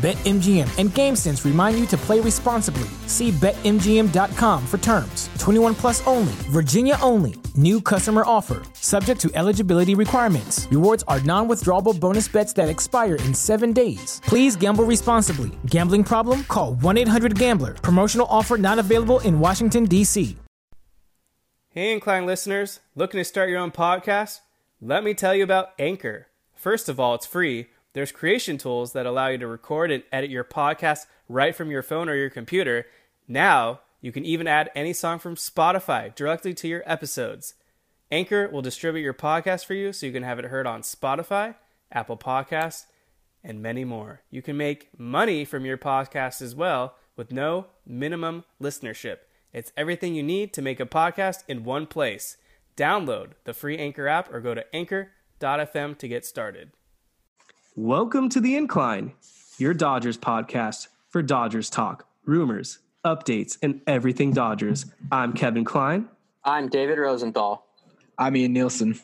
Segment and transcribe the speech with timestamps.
[0.00, 2.88] BetMGM and GameSense remind you to play responsibly.
[3.06, 5.28] See BetMGM.com for terms.
[5.38, 7.34] 21 plus only, Virginia only.
[7.54, 10.66] New customer offer, subject to eligibility requirements.
[10.70, 14.22] Rewards are non withdrawable bonus bets that expire in seven days.
[14.24, 15.50] Please gamble responsibly.
[15.66, 16.44] Gambling problem?
[16.44, 17.74] Call 1 800 Gambler.
[17.74, 20.34] Promotional offer not available in Washington, D.C.
[21.68, 24.40] Hey, Incline listeners, looking to start your own podcast?
[24.80, 26.28] Let me tell you about Anchor.
[26.54, 27.68] First of all, it's free.
[27.92, 31.82] There's creation tools that allow you to record and edit your podcast right from your
[31.82, 32.86] phone or your computer.
[33.26, 37.54] Now, you can even add any song from Spotify directly to your episodes.
[38.10, 41.56] Anchor will distribute your podcast for you so you can have it heard on Spotify,
[41.92, 42.86] Apple Podcasts,
[43.42, 44.22] and many more.
[44.30, 49.18] You can make money from your podcast as well with no minimum listenership.
[49.52, 52.36] It's everything you need to make a podcast in one place.
[52.76, 56.70] Download the free Anchor app or go to anchor.fm to get started.
[57.76, 59.12] Welcome to The Incline,
[59.58, 64.86] your Dodgers podcast for Dodgers talk, rumors, updates, and everything Dodgers.
[65.12, 66.08] I'm Kevin Klein.
[66.44, 67.64] I'm David Rosenthal.
[68.18, 68.98] I'm Ian Nielsen.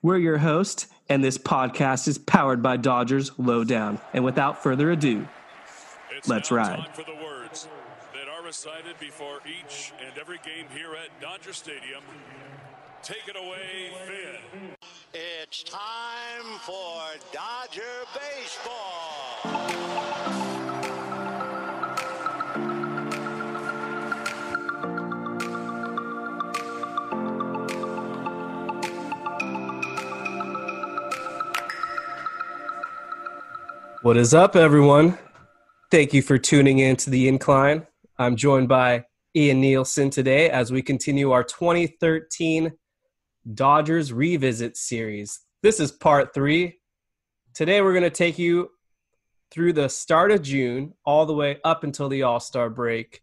[0.00, 4.00] We're your host, and this podcast is powered by Dodgers Lowdown.
[4.12, 5.26] And without further ado,
[6.16, 6.76] It's Let's now ride.
[6.76, 7.66] Time for the words
[8.14, 12.04] that are recited before each and every game here at Dodger Stadium.
[13.02, 14.76] Take it away, Vin.
[15.14, 17.02] It's time for
[17.34, 17.82] Dodger
[18.14, 18.72] Baseball.
[34.00, 35.18] What is up, everyone?
[35.90, 37.86] Thank you for tuning in to The Incline.
[38.18, 39.04] I'm joined by
[39.36, 42.72] Ian Nielsen today as we continue our 2013
[43.50, 45.40] Dodgers Revisit series.
[45.62, 46.78] This is part three.
[47.54, 48.70] Today, we're going to take you
[49.50, 53.22] through the start of June all the way up until the All Star break.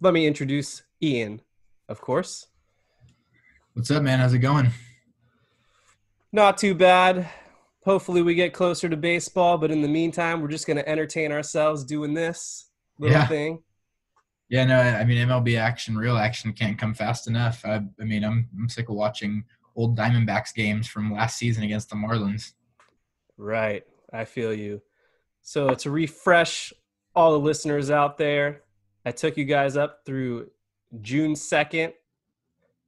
[0.00, 1.40] Let me introduce Ian,
[1.88, 2.46] of course.
[3.74, 4.18] What's up, man?
[4.18, 4.70] How's it going?
[6.32, 7.28] Not too bad.
[7.84, 11.32] Hopefully, we get closer to baseball, but in the meantime, we're just going to entertain
[11.32, 13.26] ourselves doing this little Yeah.
[13.26, 13.62] thing.
[14.54, 17.64] Yeah, no, I mean MLB action, real action can't come fast enough.
[17.64, 19.42] I, I mean, I'm I'm sick of watching
[19.74, 22.52] old Diamondbacks games from last season against the Marlins.
[23.36, 23.82] Right.
[24.12, 24.80] I feel you.
[25.42, 26.72] So, to refresh
[27.16, 28.62] all the listeners out there,
[29.04, 30.52] I took you guys up through
[31.00, 31.92] June 2nd.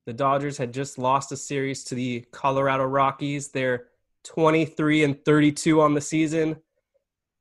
[0.05, 3.49] The Dodgers had just lost a series to the Colorado Rockies.
[3.49, 3.87] They're
[4.23, 6.59] 23 and 32 on the season,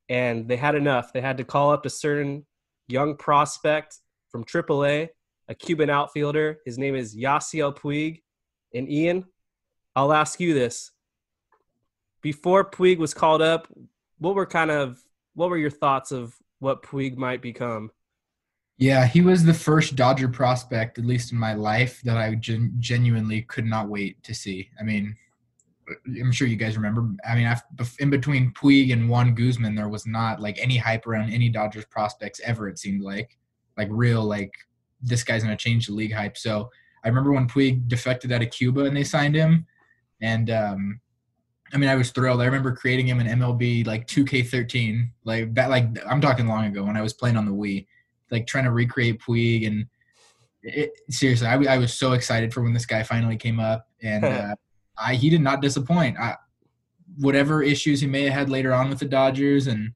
[0.08, 1.12] and they had enough.
[1.12, 2.44] They had to call up a certain
[2.88, 4.00] young prospect
[4.36, 5.08] from AAA,
[5.48, 6.58] a Cuban outfielder.
[6.66, 8.22] His name is Yasiel Puig.
[8.74, 9.24] And Ian,
[9.94, 10.90] I'll ask you this
[12.20, 13.66] before Puig was called up,
[14.18, 15.02] what were kind of
[15.34, 17.90] what were your thoughts of what Puig might become?
[18.78, 22.74] Yeah, he was the first Dodger prospect, at least in my life, that I gen-
[22.78, 24.68] genuinely could not wait to see.
[24.78, 25.16] I mean,
[26.20, 27.08] I'm sure you guys remember.
[27.26, 27.46] I mean,
[27.76, 31.48] bef- in between Puig and Juan Guzman, there was not like any hype around any
[31.48, 32.68] Dodgers prospects ever.
[32.68, 33.38] It seemed like,
[33.76, 34.52] like real, like
[35.02, 36.36] this guy's gonna change the league hype.
[36.36, 36.70] So
[37.04, 39.66] I remember when Puig defected out of Cuba and they signed him,
[40.20, 41.00] and um,
[41.72, 42.40] I mean, I was thrilled.
[42.40, 45.70] I remember creating him in MLB like 2K13, like that.
[45.70, 47.86] Like I'm talking long ago when I was playing on the Wii,
[48.30, 49.86] like trying to recreate Puig and.
[50.68, 53.86] It, seriously, I, w- I was so excited for when this guy finally came up,
[54.02, 54.56] and uh,
[54.98, 56.18] I he did not disappoint.
[56.18, 56.34] I,
[57.18, 59.92] whatever issues he may have had later on with the Dodgers and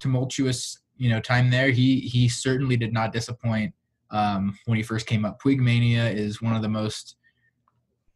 [0.00, 3.72] tumultuous, you know, time there, he he certainly did not disappoint
[4.10, 5.40] um, when he first came up.
[5.40, 7.16] Puig Mania is one of the most.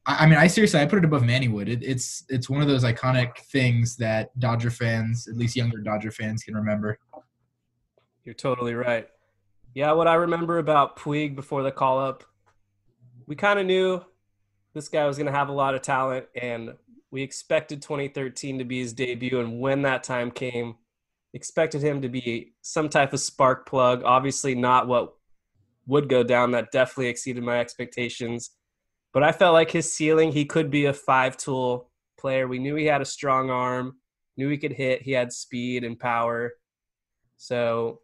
[0.04, 1.68] I, I mean, I seriously, I put it above Mannywood.
[1.68, 6.10] It, it's it's one of those iconic things that Dodger fans, at least younger Dodger
[6.10, 6.98] fans, can remember.
[8.24, 9.08] You're totally right.
[9.74, 12.24] Yeah, what I remember about Puig before the call up,
[13.26, 14.04] we kind of knew
[14.74, 16.74] this guy was going to have a lot of talent, and
[17.10, 19.40] we expected 2013 to be his debut.
[19.40, 20.76] And when that time came,
[21.34, 24.02] expected him to be some type of spark plug.
[24.04, 25.14] Obviously, not what
[25.86, 26.50] would go down.
[26.52, 28.50] That definitely exceeded my expectations.
[29.12, 32.48] But I felt like his ceiling, he could be a five tool player.
[32.48, 33.96] We knew he had a strong arm,
[34.36, 36.52] knew he could hit, he had speed and power.
[37.36, 38.00] So,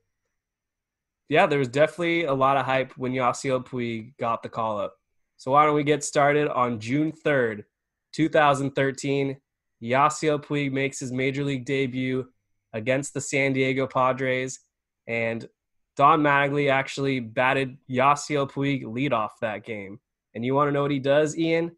[1.28, 4.94] yeah, there was definitely a lot of hype when Yasiel Puig got the call up.
[5.36, 7.64] So, why don't we get started on June 3rd,
[8.12, 9.36] 2013?
[9.82, 12.26] Yasiel Puig makes his major league debut
[12.72, 14.60] against the San Diego Padres,
[15.06, 15.48] and
[15.96, 20.00] Don Mattingly actually batted Yasiel Puig leadoff that game.
[20.34, 21.72] And you want to know what he does, Ian?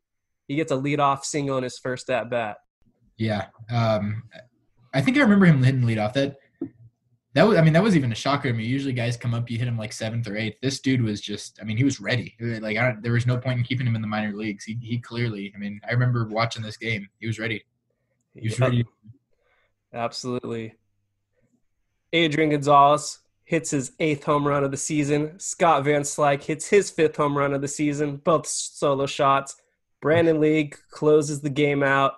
[0.48, 2.56] He gets a leadoff single in his first at bat.
[3.16, 4.24] Yeah, um,
[4.92, 6.12] I think I remember him hitting leadoff.
[6.14, 6.36] That
[7.34, 8.64] that was, I mean, that was even a shocker to me.
[8.64, 10.56] Usually, guys come up, you hit him like seventh or eighth.
[10.60, 12.34] This dude was just, I mean, he was ready.
[12.40, 14.64] Like, I don't, there was no point in keeping him in the minor leagues.
[14.64, 17.08] He, he clearly, I mean, I remember watching this game.
[17.20, 17.64] He was ready.
[18.34, 18.68] He was Yep.
[18.68, 18.84] ready.
[19.94, 20.74] Absolutely.
[22.12, 25.38] Adrian Gonzalez hits his eighth home run of the season.
[25.38, 29.56] Scott Van Slyke hits his fifth home run of the season, both solo shots.
[30.00, 32.14] Brandon League closes the game out.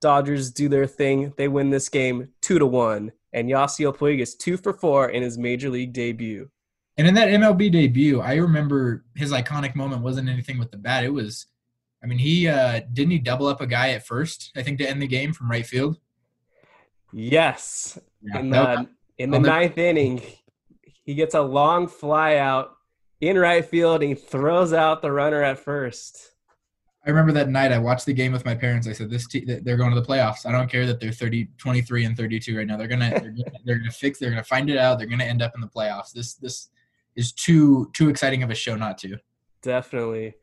[0.00, 1.32] Dodgers do their thing.
[1.36, 3.12] They win this game two to one.
[3.32, 6.50] And Yasiel Puig is two for four in his major league debut.
[6.98, 11.04] And in that MLB debut, I remember his iconic moment wasn't anything with the bat.
[11.04, 11.46] It was,
[12.02, 14.88] I mean, he uh didn't he double up a guy at first, I think, to
[14.88, 15.98] end the game from right field.
[17.12, 17.98] Yes.
[18.34, 18.88] in that- the
[19.22, 20.20] in the I'll ninth inning,
[20.82, 22.76] he gets a long fly out
[23.20, 26.32] in right field and he throws out the runner at first.
[27.06, 28.86] I remember that night I watched the game with my parents.
[28.86, 30.46] I said, "This te- they're going to the playoffs.
[30.46, 32.76] I don't care that they're 30, 23 and 32 right now.
[32.76, 34.18] They're gonna they're gonna, they're gonna fix.
[34.18, 34.98] They're gonna find it out.
[34.98, 36.12] They're gonna end up in the playoffs.
[36.12, 36.68] This this
[37.16, 39.18] is too too exciting of a show not to."
[39.62, 40.34] Definitely.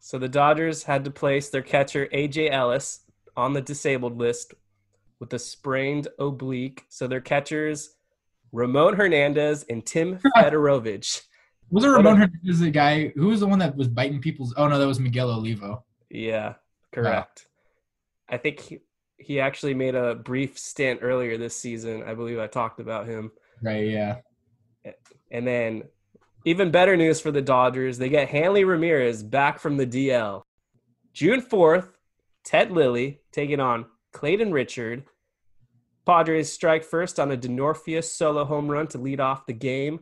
[0.00, 3.00] So the Dodgers had to place their catcher AJ Ellis
[3.36, 4.54] on the disabled list
[5.20, 6.84] with a sprained oblique.
[6.88, 7.94] So their catchers
[8.52, 11.22] Ramon Hernandez and Tim Federowicz.
[11.70, 14.54] Was it Ramon Hernandez the guy who was the one that was biting people's?
[14.56, 15.84] Oh no, that was Miguel Olivo.
[16.10, 16.54] Yeah,
[16.92, 17.46] correct.
[18.28, 18.78] I think he,
[19.16, 22.02] he actually made a brief stint earlier this season.
[22.02, 23.32] I believe I talked about him.
[23.62, 23.88] Right?
[23.88, 24.16] Yeah.
[25.30, 25.84] And then,
[26.44, 30.42] even better news for the Dodgers, they get Hanley Ramirez back from the DL.
[31.12, 31.88] June 4th,
[32.44, 35.04] Ted Lilly taking on Clayton Richard.
[36.06, 40.00] Padres strike first on a Denorfia solo home run to lead off the game.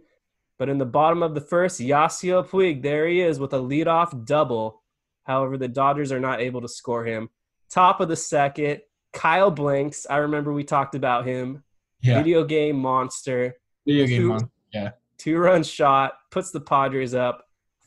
[0.58, 4.24] But in the bottom of the first, Yasiel Puig, there he is with a leadoff
[4.26, 4.82] double.
[5.24, 7.30] However, the Dodgers are not able to score him.
[7.70, 8.80] Top of the second,
[9.12, 10.06] Kyle Blanks.
[10.08, 11.62] I remember we talked about him.
[12.02, 12.16] Yeah.
[12.18, 13.56] Video game monster
[13.86, 14.94] Video game Two- monster.
[15.18, 17.46] two run shot puts the Padres up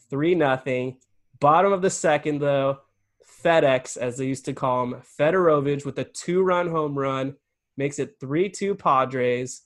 [0.09, 0.98] three nothing.
[1.39, 2.80] Bottom of the second though,
[3.44, 7.36] FedEx as they used to call him, Federowicz with a two run home run
[7.77, 9.61] makes it three two Padres.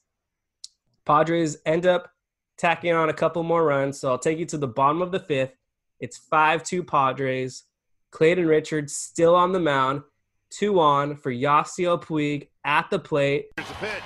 [1.06, 2.12] Padres end up
[2.58, 5.20] tacking on a couple more runs, so I'll take you to the bottom of the
[5.20, 5.56] fifth.
[6.00, 7.64] It's five two Padres.
[8.12, 10.02] Clayton Richards still on the mound,
[10.50, 13.48] two on for Yasiel Puig at the plate.
[13.58, 14.04] Here's the pitch.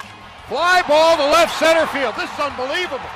[0.47, 2.15] Fly ball to left center field.
[2.15, 3.09] This is unbelievable.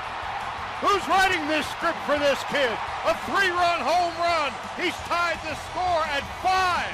[0.81, 2.71] Who's writing this script for this kid?
[3.05, 4.51] A three-run home run.
[4.79, 6.91] He's tied the score at five.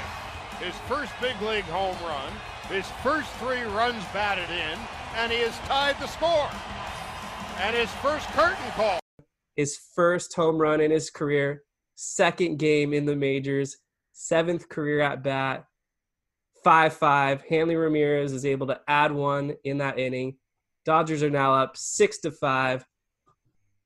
[0.62, 2.32] His first big league home run.
[2.72, 4.80] His first three runs batted in,
[5.18, 6.50] and he has tied the score.
[7.60, 9.00] And his first curtain call.
[9.58, 11.64] his first home run in his career,
[11.96, 13.78] second game in the majors,
[14.14, 15.66] seventh career at bat,
[16.64, 17.44] 5 5.
[17.50, 20.38] Hanley Ramirez is able to add one in that inning.
[20.86, 22.86] Dodgers are now up 6 to 5.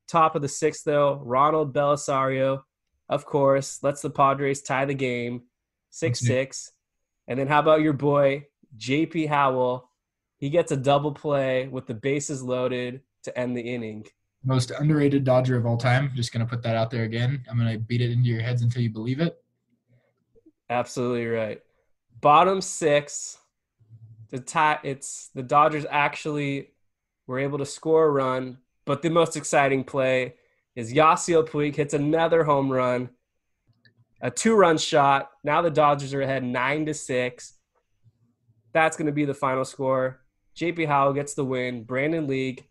[0.08, 2.62] Top of the sixth, though, Ronald Belisario,
[3.10, 5.44] of course, lets the Padres tie the game
[5.90, 6.58] 6 6.
[6.60, 7.32] Mm-hmm.
[7.32, 8.46] And then how about your boy,
[8.78, 9.90] JP Howell?
[10.38, 14.06] He gets a double play with the bases loaded to end the inning.
[14.44, 16.12] Most underrated Dodger of all time.
[16.14, 17.44] Just gonna put that out there again.
[17.50, 19.42] I'm gonna beat it into your heads until you believe it.
[20.70, 21.62] Absolutely right.
[22.22, 23.38] Bottom six,
[24.30, 24.80] the tie.
[24.84, 26.72] It's the Dodgers actually
[27.28, 30.36] were able to score a run, but the most exciting play
[30.76, 33.10] is Yasiel Puig hits another home run,
[34.22, 35.32] a two-run shot.
[35.44, 37.55] Now the Dodgers are ahead nine to six.
[38.76, 40.20] That's going to be the final score.
[40.58, 41.86] JP Howell gets the win.
[41.86, 42.68] Brandon League,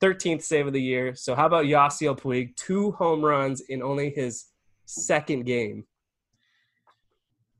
[0.00, 1.14] 13th save of the year.
[1.14, 2.56] So how about Yasiel Puig?
[2.56, 4.46] Two home runs in only his
[4.86, 5.84] second game.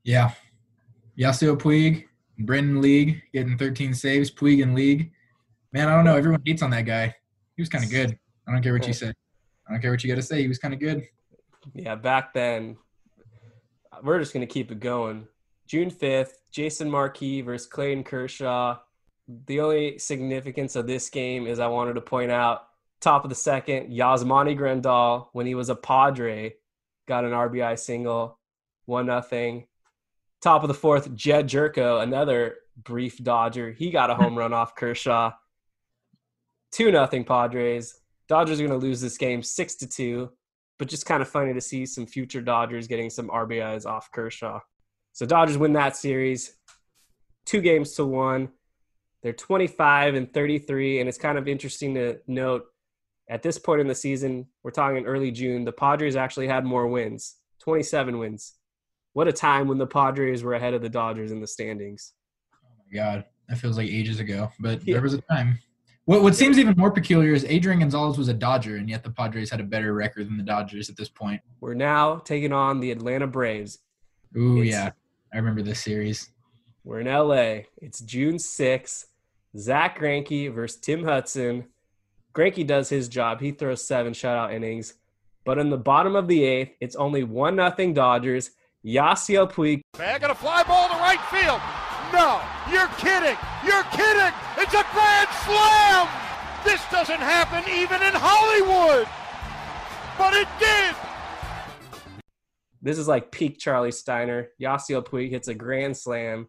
[0.02, 0.32] Yeah.
[1.16, 2.06] Yasiel Puig,
[2.40, 4.32] Brandon League getting 13 saves.
[4.32, 5.12] Puig in league.
[5.72, 6.16] Man, I don't know.
[6.16, 7.14] Everyone hates on that guy.
[7.56, 8.18] He was kind of good.
[8.48, 9.12] I don't care what you say.
[9.68, 10.42] I don't care what you got to say.
[10.42, 11.04] He was kind of good.
[11.72, 12.78] Yeah, back then,
[14.02, 15.28] we're just going to keep it going.
[15.68, 18.78] June 5th, Jason Marquis versus Clayton Kershaw.
[19.44, 22.62] The only significance of this game is I wanted to point out
[22.98, 26.54] Top of the second, Yasmani Grandal, when he was a Padre,
[27.06, 28.38] got an RBI single,
[28.86, 29.66] one nothing.
[30.40, 33.70] Top of the fourth, Jedd Gyorko, another brief Dodger.
[33.72, 35.32] He got a home run off Kershaw.
[36.72, 38.00] Two nothing Padres.
[38.28, 40.30] Dodgers are going to lose this game six to two,
[40.78, 44.60] but just kind of funny to see some future Dodgers getting some RBIs off Kershaw.
[45.16, 46.54] So Dodgers win that series,
[47.46, 48.50] two games to one.
[49.22, 52.66] They're 25 and 33, and it's kind of interesting to note
[53.30, 56.86] at this point in the season, we're talking early June, the Padres actually had more
[56.86, 58.56] wins, 27 wins.
[59.14, 62.12] What a time when the Padres were ahead of the Dodgers in the standings.
[62.62, 64.96] Oh my God, that feels like ages ago, but Yeah.
[64.96, 65.58] there was a time.
[66.04, 69.10] What what seems even more peculiar is Adrian Gonzalez was a Dodger, and yet the
[69.10, 71.40] Padres had a better record than the Dodgers at this point.
[71.60, 73.78] We're now taking on the Atlanta Braves.
[74.36, 74.90] Ooh, It's- yeah,
[75.32, 76.30] I remember this series.
[76.84, 77.64] We're in LA.
[77.82, 79.06] It's June 6th.
[79.58, 81.66] Zach Greinke versus Tim Hudson.
[82.34, 83.40] Greinke does his job.
[83.40, 84.94] He throws seven shutout innings.
[85.44, 88.50] But in the bottom of the eighth, it's only 1 nothing Dodgers.
[88.84, 91.60] Yasiel Puig Bag and a fly ball to right field.
[92.12, 92.40] No,
[92.70, 93.36] you're kidding.
[93.64, 94.32] You're kidding.
[94.58, 96.08] It's a grand slam.
[96.64, 99.08] This doesn't happen even in Hollywood.
[100.18, 101.05] But it did.
[102.86, 104.50] This is like peak Charlie Steiner.
[104.62, 106.46] Yasiel Puig hits a grand slam,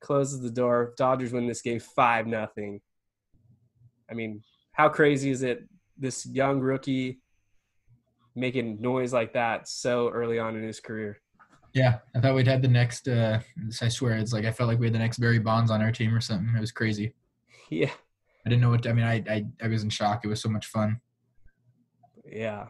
[0.00, 0.94] closes the door.
[0.96, 2.80] Dodgers win this game 5 nothing.
[4.10, 4.40] I mean,
[4.72, 5.68] how crazy is it?
[5.98, 7.20] This young rookie
[8.34, 11.18] making noise like that so early on in his career.
[11.74, 13.06] Yeah, I thought we'd had the next.
[13.06, 13.40] uh
[13.82, 15.92] I swear, it's like I felt like we had the next Barry Bonds on our
[15.92, 16.56] team or something.
[16.56, 17.12] It was crazy.
[17.68, 17.90] Yeah.
[18.46, 18.86] I didn't know what.
[18.86, 20.24] I mean, I I, I was in shock.
[20.24, 21.02] It was so much fun.
[22.24, 22.68] Yeah.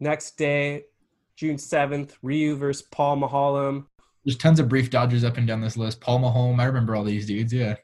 [0.00, 0.86] Next day,
[1.36, 3.86] June 7th, Ryu versus Paul Maholm.
[4.24, 6.00] There's tons of brief Dodgers up and down this list.
[6.00, 7.52] Paul Maholm, I remember all these dudes.
[7.52, 7.74] Yeah.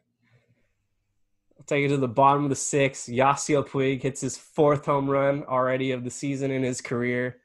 [1.58, 3.08] I'll take it to the bottom of the sixth.
[3.08, 7.38] Yasiel Puig hits his fourth home run already of the season in his career.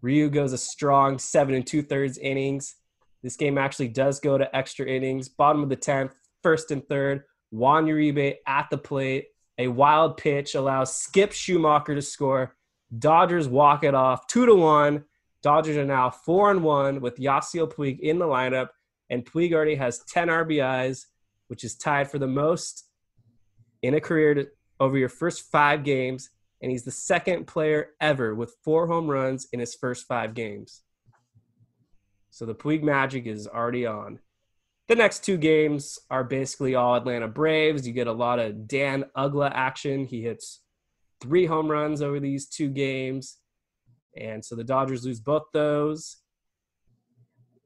[0.00, 2.76] Ryu goes a strong seven and two thirds innings.
[3.22, 5.28] This game actually does go to extra innings.
[5.28, 7.24] Bottom of the 10th, first and third.
[7.50, 9.26] Juan Uribe at the plate.
[9.58, 12.56] A wild pitch allows Skip Schumacher to score.
[12.96, 15.04] Dodgers walk it off two to one.
[15.46, 18.70] Dodgers are now four and one with Yasiel Puig in the lineup,
[19.10, 21.04] and Puig already has 10 RBIs,
[21.46, 22.88] which is tied for the most
[23.80, 24.48] in a career to,
[24.80, 29.46] over your first five games, and he's the second player ever with four home runs
[29.52, 30.82] in his first five games.
[32.30, 34.18] So the Puig magic is already on.
[34.88, 37.86] The next two games are basically all Atlanta Braves.
[37.86, 40.06] You get a lot of Dan Uggla action.
[40.06, 40.62] He hits
[41.20, 43.36] three home runs over these two games.
[44.16, 46.16] And so the Dodgers lose both those.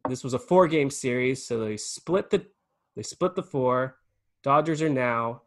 [0.09, 2.47] This was a four game series, so they split the
[2.97, 3.97] they split the four.
[4.43, 5.43] Dodgers are now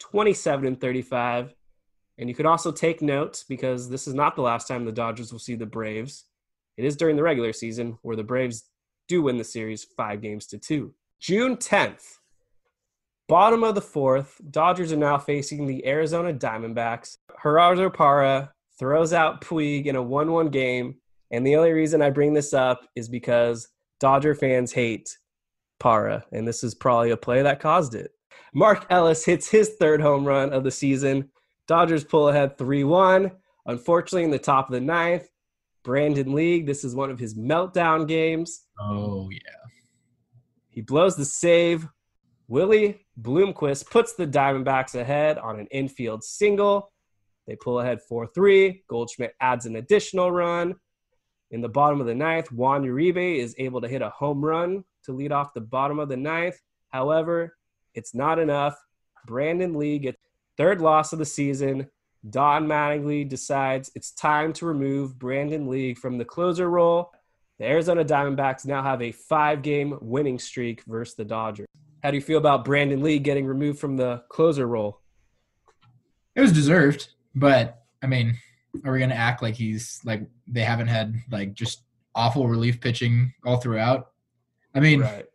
[0.00, 1.54] 27 and 35.
[2.18, 5.32] And you could also take note because this is not the last time the Dodgers
[5.32, 6.24] will see the Braves.
[6.76, 8.64] It is during the regular season where the Braves
[9.08, 10.94] do win the series five games to two.
[11.18, 12.18] June 10th,
[13.28, 17.18] bottom of the fourth, Dodgers are now facing the Arizona Diamondbacks.
[17.42, 20.96] Gerardo Parra throws out Puig in a 1 1 game.
[21.30, 23.68] And the only reason I bring this up is because
[24.00, 25.16] Dodger fans hate
[25.78, 26.24] Parra.
[26.32, 28.10] And this is probably a play that caused it.
[28.52, 31.30] Mark Ellis hits his third home run of the season.
[31.68, 33.30] Dodgers pull ahead 3 1.
[33.66, 35.28] Unfortunately, in the top of the ninth,
[35.84, 38.62] Brandon League, this is one of his meltdown games.
[38.80, 39.38] Oh yeah.
[40.70, 41.86] He blows the save.
[42.48, 46.90] Willie Bloomquist puts the Diamondbacks ahead on an infield single.
[47.46, 48.84] They pull ahead 4 3.
[48.88, 50.76] Goldschmidt adds an additional run.
[51.50, 54.84] In the bottom of the ninth, Juan Uribe is able to hit a home run
[55.04, 56.56] to lead off the bottom of the ninth.
[56.90, 57.56] However,
[57.94, 58.76] it's not enough.
[59.26, 60.18] Brandon League gets
[60.56, 61.88] third loss of the season.
[62.28, 67.10] Don Mattingly decides it's time to remove Brandon League from the closer role.
[67.58, 71.66] The Arizona Diamondbacks now have a five game winning streak versus the Dodgers.
[72.02, 75.00] How do you feel about Brandon League getting removed from the closer role?
[76.34, 78.36] It was deserved, but I mean,
[78.84, 81.82] are we gonna act like he's like they haven't had like just
[82.14, 84.12] awful relief pitching all throughout?
[84.74, 85.26] I mean, Right.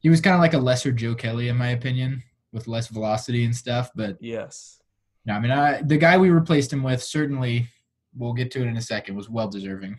[0.00, 2.22] he was kind of like a lesser Joe Kelly in my opinion,
[2.52, 3.90] with less velocity and stuff.
[3.94, 4.80] But Yes.
[5.24, 7.68] no, I mean, I, the guy we replaced him with certainly,
[8.16, 9.98] we'll get to it in a second, was well deserving.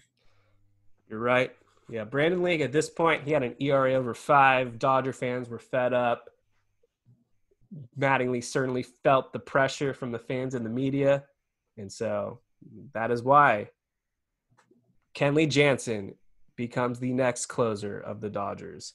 [1.10, 1.52] You're right.
[1.90, 4.80] Yeah, Brandon League at this point, he had an ERA over five.
[4.80, 6.30] Dodger fans were fed up.
[8.00, 11.24] Mattingly certainly felt the pressure from the fans and the media.
[11.78, 12.40] And so
[12.94, 13.70] that is why
[15.16, 16.16] Kenley Jansen
[16.56, 18.94] becomes the next closer of the Dodgers.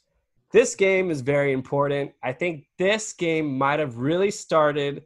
[0.53, 2.13] This game is very important.
[2.23, 5.05] I think this game might have really started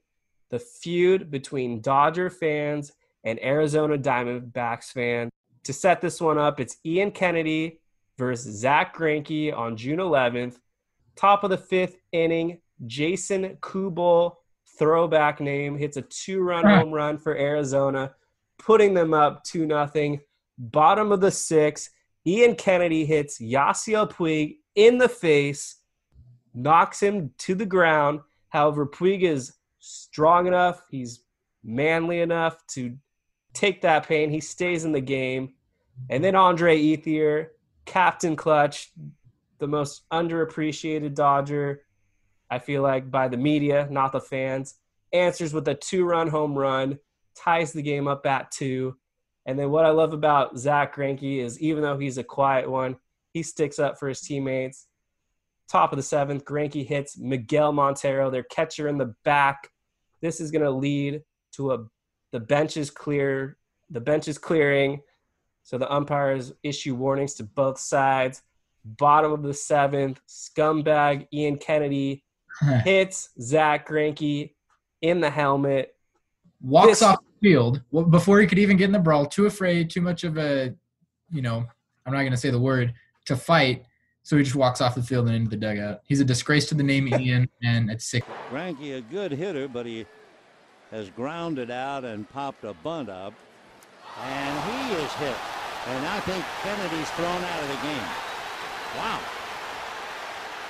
[0.51, 2.93] the feud between Dodger fans
[3.25, 5.31] and Arizona Diamondbacks fans.
[5.65, 7.81] To set this one up, it's Ian Kennedy
[8.19, 10.57] versus Zach Greinke on June 11th.
[11.17, 14.39] Top of the fifth inning, Jason Kubel,
[14.79, 18.15] throwback name, hits a two-run home run for Arizona,
[18.59, 20.21] putting them up two nothing.
[20.59, 21.91] Bottom of the sixth,
[22.27, 25.77] Ian Kennedy hits Yasiel Puig in the face,
[26.55, 28.21] knocks him to the ground.
[28.49, 31.25] However, Puig is strong enough, he's
[31.63, 32.97] manly enough to
[33.53, 34.31] take that pain.
[34.31, 35.55] He stays in the game.
[36.11, 37.49] And then Andre Ethier,
[37.85, 38.91] Captain Clutch,
[39.59, 41.83] the most underappreciated Dodger,
[42.55, 44.77] I feel like, by the media, not the fans,
[45.13, 46.99] answers with a two run home run,
[47.35, 48.97] ties the game up at two.
[49.47, 52.97] And then what I love about Zach Greinke is even though he's a quiet one,
[53.33, 54.87] he sticks up for his teammates.
[55.69, 59.71] Top of the seventh, Greinke hits Miguel Montero, their catcher in the back.
[60.23, 61.23] This is going to lead
[61.55, 61.79] to a
[62.33, 63.59] the bench is clear.
[63.91, 65.03] The bench is clearing.
[65.63, 68.43] So the umpires issue warnings to both sides.
[68.85, 72.25] Bottom of the seventh, scumbag Ian Kennedy
[72.85, 74.53] hits Zach Greinke
[75.03, 75.95] in the helmet.
[76.63, 79.27] Walks This- off the field well, before he could even get in the brawl.
[79.27, 80.75] Too afraid, too much of a,
[81.31, 81.65] you know,
[82.07, 82.95] I'm not going to say the word
[83.27, 83.85] to fight.
[84.23, 86.01] So he just walks off the field and into the dugout.
[86.07, 88.25] He's a disgrace to the name Ian, and it's sick.
[88.51, 90.07] Greinke, a good hitter, but he
[90.91, 93.35] has grounded out and popped a bunt up.
[94.23, 95.37] And he is hit.
[95.89, 98.09] And I think Kennedy's thrown out of the game.
[98.97, 99.21] Wow.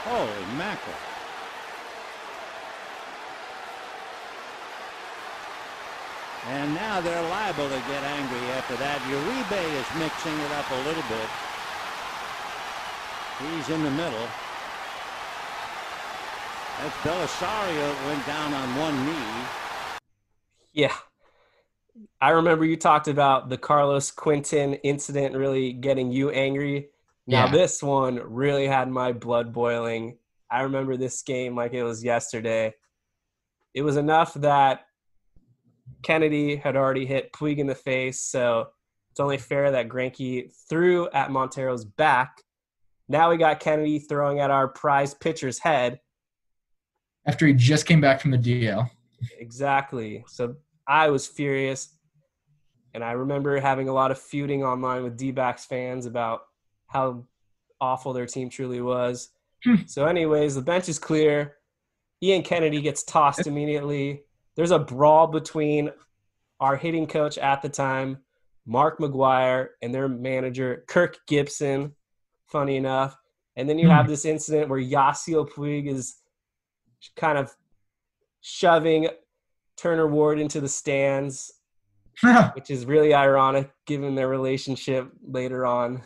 [0.03, 0.97] Holy mackerel.
[6.47, 9.01] And now they're liable to get angry after that.
[9.09, 11.29] Uribe is mixing it up a little bit.
[13.41, 14.29] He's in the middle.
[16.81, 19.47] That's Belisario went down on one knee.
[20.73, 20.95] Yeah.
[22.21, 26.91] I remember you talked about the Carlos Quentin incident really getting you angry.
[27.27, 27.53] Now, Yeah.
[27.53, 30.19] this one really had my blood boiling.
[30.51, 32.75] I remember this game like it was yesterday.
[33.73, 34.87] It was enough that
[36.03, 38.69] Kennedy had already hit Puig in the face, so
[39.11, 42.43] it's only fair that Greinke threw at Montero's back.
[43.09, 46.01] Now we got Kennedy throwing at our prize pitcher's head.
[47.27, 48.89] After he just came back from the DL.
[49.39, 50.25] Exactly.
[50.29, 51.97] So I was furious.
[52.93, 56.43] And I remember having a lot of feuding online with D backs fans about
[56.87, 57.25] how
[57.81, 59.31] awful their team truly was.
[59.65, 59.77] Hmm.
[59.87, 61.57] so, anyways, the bench is clear.
[62.23, 64.23] Ian Kennedy gets tossed immediately.
[64.57, 65.91] There's a brawl between
[66.61, 68.19] our hitting coach at the time,
[68.67, 71.93] Mark McGwire, and their manager, Kirk Gibson,
[72.47, 73.17] funny enough.
[73.57, 74.13] And then you have hmm.
[74.13, 76.17] this incident where Yasiel Puig is
[77.17, 77.55] kind of
[78.41, 79.09] shoving
[79.77, 81.53] Turner Ward into the stands,
[82.55, 86.03] which is really ironic given their relationship later on.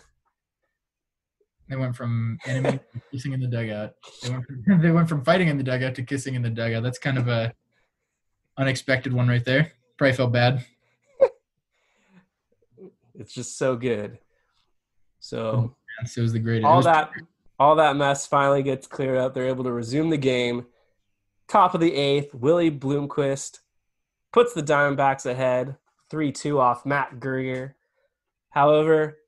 [1.69, 2.81] They went from enemy
[3.13, 3.93] kissing in the dugout.
[4.23, 6.83] They went from, they went from fighting in the dugout to kissing in the dugout.
[6.83, 7.53] That's kind of a
[8.59, 9.73] unexpected one right there.
[9.97, 10.65] Probably felt bad.
[13.21, 14.19] It's just so good.
[15.19, 16.67] So oh, So it was the greatest.
[16.67, 17.11] All that
[17.59, 19.35] all that mess finally gets cleared up.
[19.35, 20.67] They're able to resume the game.
[21.49, 23.59] Top of the eighth, Willie Bloomquist
[24.33, 25.77] puts the Diamondbacks ahead,
[26.11, 27.75] three two off Matt Guerrier.
[28.51, 29.19] However,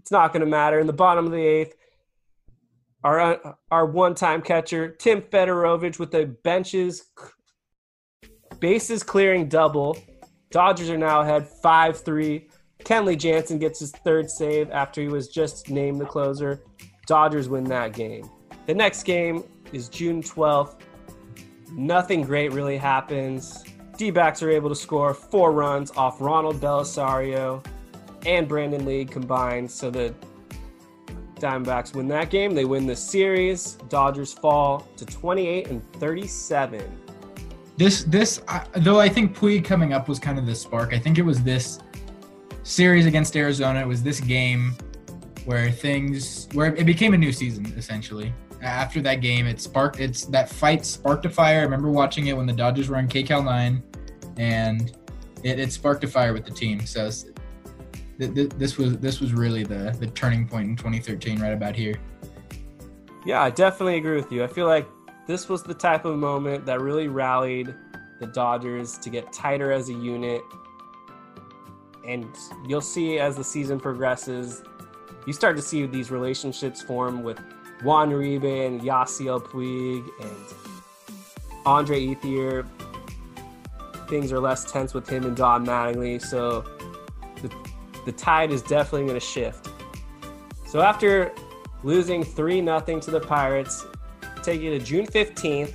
[0.00, 0.80] it's not going to matter.
[0.80, 1.76] In the bottom of the eighth,
[3.04, 7.10] our our one time catcher Tim Federowicz with the benches
[8.60, 9.96] bases clearing double.
[10.50, 12.48] Dodgers are now ahead five three.
[12.84, 16.62] Kenley Jansen gets his third save after he was just named the closer.
[17.06, 18.28] Dodgers win that game.
[18.66, 20.76] The next game is June 12th.
[21.72, 23.64] Nothing great really happens.
[23.96, 27.64] D backs are able to score four runs off Ronald Belisario
[28.26, 29.70] and Brandon League combined.
[29.70, 30.14] So the
[31.36, 32.54] Diamondbacks win that game.
[32.54, 33.74] They win the series.
[33.88, 37.09] Dodgers fall to 28 and 37.
[37.80, 38.42] This this
[38.76, 40.92] though I think Puig coming up was kind of the spark.
[40.92, 41.78] I think it was this
[42.62, 43.80] series against Arizona.
[43.80, 44.74] It was this game
[45.46, 48.34] where things where it became a new season essentially.
[48.60, 49.98] After that game, it sparked.
[49.98, 51.60] It's that fight sparked a fire.
[51.60, 53.82] I remember watching it when the Dodgers were on KCAL nine,
[54.36, 54.94] and
[55.42, 56.84] it, it sparked a fire with the team.
[56.84, 57.10] So
[58.18, 61.94] this was this was really the the turning point in 2013, right about here.
[63.24, 64.44] Yeah, I definitely agree with you.
[64.44, 64.86] I feel like
[65.30, 67.72] this was the type of moment that really rallied
[68.18, 70.42] the Dodgers to get tighter as a unit.
[72.04, 72.26] And
[72.66, 74.64] you'll see as the season progresses,
[75.28, 77.38] you start to see these relationships form with
[77.84, 80.80] Juan Uribe and Yasiel Puig and
[81.64, 82.66] Andre Ethier.
[84.08, 86.20] things are less tense with him and Don Mattingly.
[86.20, 86.62] So
[87.40, 87.54] the,
[88.04, 89.68] the tide is definitely going to shift.
[90.66, 91.32] So after
[91.84, 93.86] losing 3 0 to the Pirates,
[94.42, 95.74] taking it to June 15th,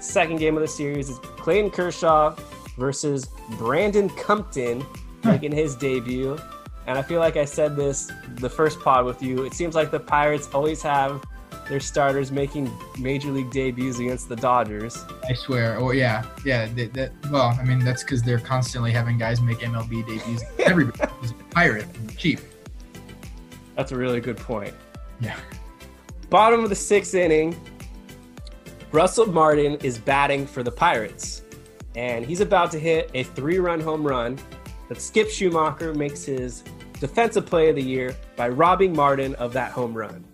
[0.00, 2.36] second game of the series is Clayton Kershaw
[2.76, 4.84] versus Brandon Cumpton
[5.24, 6.38] making his debut.
[6.86, 9.44] And I feel like I said this the first pod with you.
[9.44, 11.22] It seems like the Pirates always have
[11.68, 15.04] their starters making major league debuts against the Dodgers.
[15.28, 15.78] I swear.
[15.78, 16.66] Oh yeah, yeah.
[16.74, 20.44] That, that well, I mean that's because they're constantly having guys make MLB debuts.
[20.60, 22.40] Everybody is a pirate and cheap.
[23.76, 24.74] That's a really good point.
[25.20, 25.36] Yeah.
[26.30, 27.54] Bottom of the sixth inning,
[28.90, 31.42] Russell Martin is batting for the Pirates,
[31.94, 34.38] and he's about to hit a three-run home run.
[34.88, 36.64] But Skip Schumacher makes his
[36.98, 40.24] defensive play of the year by robbing Martin of that home run.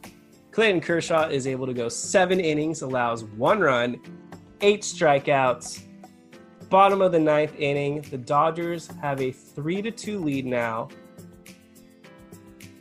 [0.52, 4.00] Clayton Kershaw is able to go seven innings, allows one run,
[4.60, 5.82] eight strikeouts.
[6.70, 10.88] Bottom of the ninth inning, the Dodgers have a three to two lead now.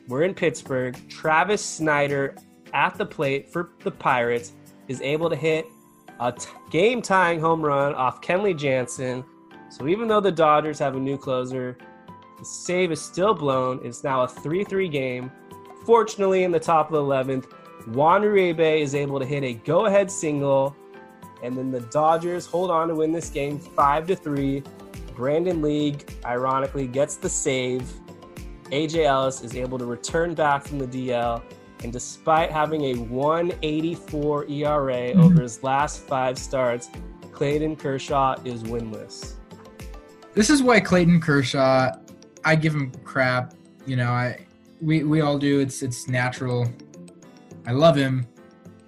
[0.07, 0.95] We're in Pittsburgh.
[1.09, 2.35] Travis Snider
[2.75, 4.53] at the plate for the Pirates
[4.87, 5.67] is able to hit
[6.19, 9.23] a t- game tying home run off Kenley Jansen.
[9.69, 11.77] So even though the Dodgers have a new closer,
[12.37, 13.79] the save is still blown.
[13.83, 15.31] It's now a 3 3 game.
[15.85, 17.51] Fortunately, in the top of the 11th,
[17.87, 20.75] Juan Uribe is able to hit a go ahead single.
[21.41, 24.63] And then the Dodgers hold on to win this game 5 to 3.
[25.15, 27.91] Brandon League, ironically, gets the save.
[28.71, 31.43] AJ Ellis is able to return back from the DL.
[31.83, 35.19] And despite having a 184 ERA mm-hmm.
[35.19, 36.89] over his last five starts,
[37.31, 39.33] Clayton Kershaw is winless.
[40.33, 41.91] This is why Clayton Kershaw,
[42.45, 43.53] I give him crap.
[43.85, 44.45] You know, I
[44.81, 45.59] we, we all do.
[45.59, 46.71] It's it's natural.
[47.65, 48.25] I love him,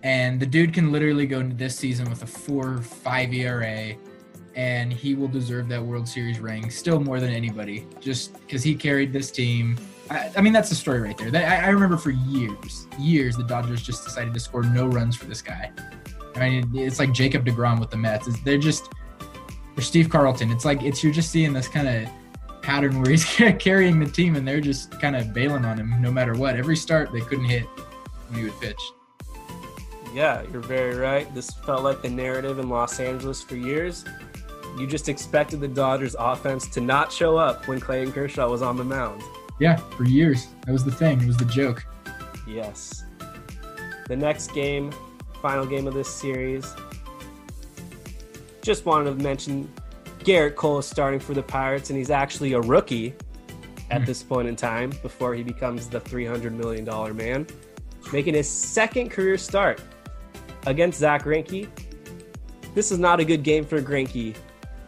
[0.03, 3.95] and the dude can literally go into this season with a four five ERA,
[4.55, 8.75] and he will deserve that World Series ring still more than anybody, just because he
[8.75, 9.77] carried this team.
[10.09, 11.31] I, mean, that's the story right there.
[11.31, 15.15] That, I, I remember for years, years, the Dodgers just decided to score no runs
[15.15, 15.71] for this guy.
[16.35, 18.27] I mean, it's like Jacob Degrom with the Mets.
[18.27, 18.91] It's, they're just
[19.75, 20.51] they're Steve Carlton.
[20.51, 23.25] It's like it's you're just seeing this kind of pattern where he's
[23.59, 26.55] carrying the team and they're just kind of bailing on him no matter what.
[26.55, 27.65] Every start they couldn't hit
[28.27, 28.81] when he would pitch.
[30.13, 31.33] Yeah, you're very right.
[31.35, 34.05] This felt like the narrative in Los Angeles for years.
[34.77, 38.77] You just expected the Dodgers offense to not show up when Clayton Kershaw was on
[38.77, 39.21] the mound.
[39.59, 40.47] Yeah, for years.
[40.65, 41.21] That was the thing.
[41.21, 41.85] It was the joke.
[42.47, 43.03] Yes.
[44.07, 44.91] The next game,
[45.41, 46.75] final game of this series.
[48.61, 49.71] Just wanted to mention
[50.19, 53.13] Gerrit Cole is starting for the Pirates, and he's actually a rookie
[53.91, 54.05] at hmm.
[54.05, 57.47] this point in time before he becomes the $300 million man,
[58.11, 59.81] making his second career start
[60.65, 61.69] against Zach Greinke.
[62.73, 64.35] This is not a good game for Greinke.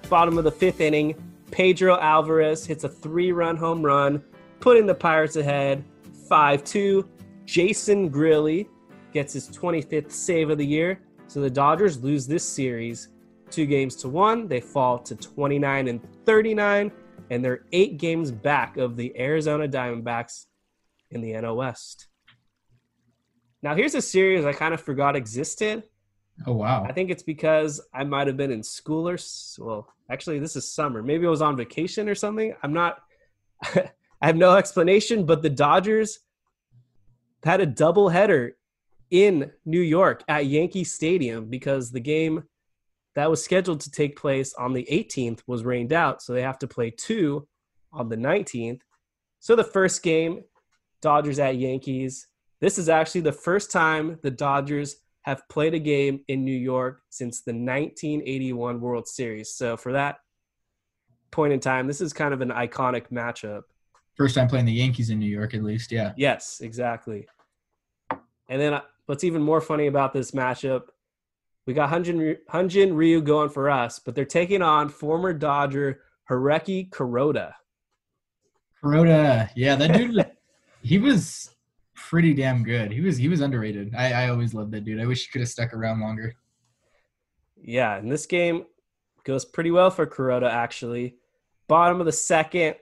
[0.09, 1.15] Bottom of the fifth inning,
[1.51, 4.23] Pedro Alvarez hits a three run home run,
[4.59, 5.83] putting the Pirates ahead
[6.27, 7.09] 5 2.
[7.45, 8.67] Jason Grilli
[9.13, 10.99] gets his 25th save of the year.
[11.27, 13.09] So the Dodgers lose this series
[13.49, 14.47] two games to one.
[14.47, 16.91] They fall to 29 and 39,
[17.29, 20.45] and they're eight games back of the Arizona Diamondbacks
[21.11, 22.07] in the NL West.
[23.61, 25.83] Now, here's a series I kind of forgot existed.
[26.45, 26.83] Oh wow!
[26.83, 29.17] I think it's because I might have been in school or
[29.57, 31.01] well, actually, this is summer.
[31.01, 32.53] Maybe I was on vacation or something.
[32.61, 32.99] I'm not.
[34.21, 36.19] I have no explanation, but the Dodgers
[37.43, 38.51] had a doubleheader
[39.11, 42.43] in New York at Yankee Stadium because the game
[43.15, 46.59] that was scheduled to take place on the 18th was rained out, so they have
[46.59, 47.47] to play two
[47.91, 48.81] on the 19th.
[49.39, 50.43] So the first game,
[51.01, 52.27] Dodgers at Yankees.
[52.59, 57.01] This is actually the first time the Dodgers have played a game in New York
[57.09, 59.53] since the 1981 World Series.
[59.53, 60.17] So for that
[61.31, 63.61] point in time, this is kind of an iconic matchup.
[64.17, 66.13] First time playing the Yankees in New York, at least, yeah.
[66.17, 67.27] Yes, exactly.
[68.49, 70.87] And then uh, what's even more funny about this matchup
[71.67, 75.99] we got Hyun-Jin, Hyun-Jin Ryu going for us, but they're taking on former Dodger
[76.29, 77.53] Hiroki Kuroda.
[78.81, 80.25] Kuroda, yeah, that dude,
[80.81, 81.51] he was
[81.93, 82.91] pretty damn good.
[82.91, 83.93] He was he was underrated.
[83.95, 85.01] I, I always loved that dude.
[85.01, 86.35] I wish he could have stuck around longer.
[87.61, 88.65] Yeah, and this game
[89.25, 91.17] goes pretty well for Kuroda actually.
[91.67, 92.75] Bottom of the second,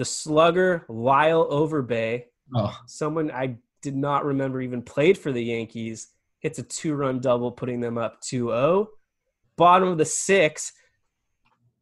[0.00, 2.24] the slugger Lyle Overbay,
[2.56, 2.74] oh.
[2.86, 6.08] someone I did not remember even played for the Yankees
[6.38, 8.88] hits a two run double, putting them up 2 0.
[9.56, 10.72] Bottom of the six.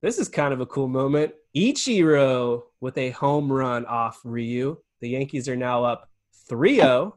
[0.02, 1.32] This is kind of a cool moment.
[1.56, 4.78] Ichiro with a home run off Ryu.
[5.00, 6.10] The Yankees are now up
[6.48, 7.16] 3 0.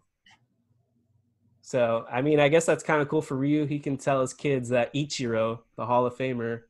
[1.63, 3.65] So, I mean, I guess that's kind of cool for Ryu.
[3.65, 6.61] He can tell his kids that Ichiro, the Hall of Famer,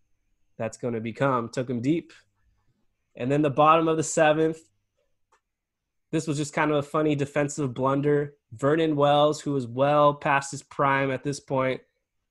[0.58, 1.50] that's going to become.
[1.50, 2.14] Took him deep.
[3.16, 4.60] And then the bottom of the seventh,
[6.12, 8.36] this was just kind of a funny defensive blunder.
[8.54, 11.82] Vernon Wells, who was well past his prime at this point,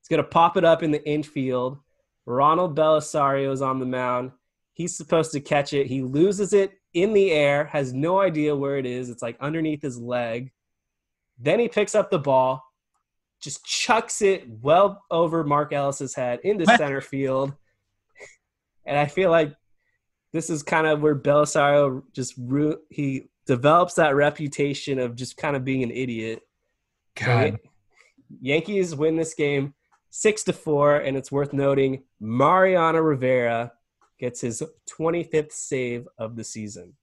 [0.01, 1.79] is going to pop it up in the infield.
[2.25, 4.31] Ronald Belisario is on the mound.
[4.73, 5.87] He's supposed to catch it.
[5.87, 9.09] He loses it in the air, has no idea where it is.
[9.09, 10.51] It's like underneath his leg.
[11.39, 12.63] Then he picks up the ball,
[13.41, 16.77] just chucks it well over Mark Ellis's head into What?
[16.77, 17.53] center field.
[18.85, 19.53] And I feel like
[20.33, 25.55] this is kind of where Belisario just ru- he develops that reputation of just kind
[25.55, 26.41] of being an idiot.
[27.15, 27.59] God.
[28.39, 29.73] Yankees win this game
[30.09, 33.73] six to four, and it's worth noting Mariano Rivera
[34.19, 36.93] gets his 25th save of the season.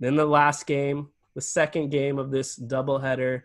[0.00, 3.42] Then the last game, the second game of this doubleheader,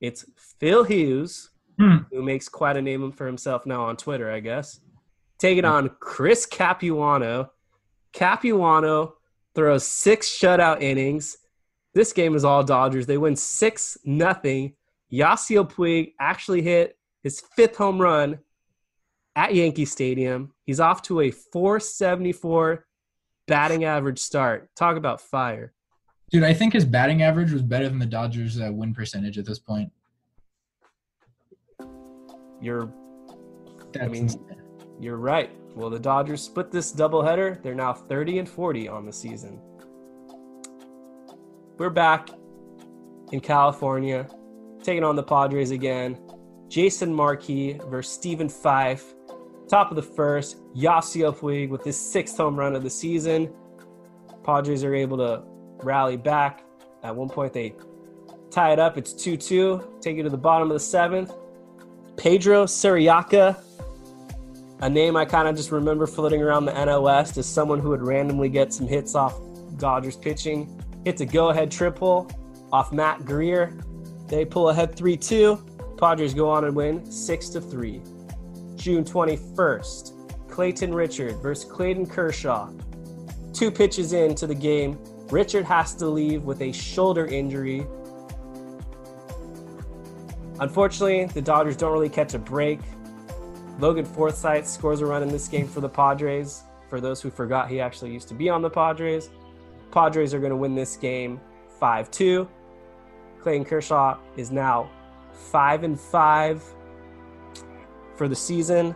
[0.00, 1.98] it's Phil Hughes, Hmm.
[2.10, 4.80] who makes quite a name for himself now on Twitter, I guess,
[5.40, 7.50] taking on Chris Capuano.
[8.12, 9.14] Capuano
[9.54, 11.38] throws six shutout innings.
[11.94, 13.06] This game is all Dodgers.
[13.06, 14.74] They win six nothing.
[15.12, 18.38] Yasiel Puig actually hit his fifth home run
[19.34, 20.52] at Yankee Stadium.
[20.66, 22.86] He's off to a 474
[23.48, 24.68] batting average start.
[24.76, 25.72] Talk about fire.
[26.30, 29.44] Dude, I think his batting average was better than the Dodgers' uh, win percentage at
[29.46, 29.90] this point.
[32.60, 32.92] You're
[33.92, 34.28] That's mean-
[35.00, 35.50] you're right.
[35.74, 37.62] Well, the Dodgers split this doubleheader.
[37.62, 39.58] They're now 30 and 40 on the season.
[41.78, 42.28] We're back
[43.32, 44.28] in California,
[44.82, 46.18] taking on the Padres again.
[46.68, 49.14] Jason Marquis versus Stephen Fife.
[49.68, 53.50] Top of the first, Yasiel Puig with his sixth home run of the season.
[54.44, 55.42] Padres are able to
[55.82, 56.62] rally back.
[57.02, 57.74] At one point, they
[58.50, 58.98] tie it up.
[58.98, 59.98] It's 2 2.
[60.02, 61.32] Take it to the bottom of the seventh.
[62.16, 63.56] Pedro Ciriaco,
[64.80, 67.90] a name I kind of just remember floating around the NL West as someone who
[67.90, 69.38] would randomly get some hits off
[69.76, 70.82] Dodgers pitching.
[71.04, 72.30] Hits a go ahead triple
[72.72, 73.78] off Matt Guerrier.
[74.28, 75.66] They pull ahead 3 2.
[75.98, 78.02] Padres go on and win 6 to 3.
[78.76, 82.70] June 21st, Clayton Richard versus Clayton Kershaw.
[83.52, 87.86] Two pitches into the game, Richard has to leave with a shoulder injury.
[90.58, 92.80] Unfortunately, the Dodgers don't really catch a break.
[93.80, 96.62] Logan Forsythe scores a run in this game for the Padres.
[96.88, 99.30] For those who forgot, he actually used to be on the Padres.
[99.90, 101.40] Padres are going to win this game
[101.78, 102.48] 5 2.
[103.40, 104.90] Clayton Kershaw is now
[105.50, 106.62] 5 and 5
[108.16, 108.94] for the season.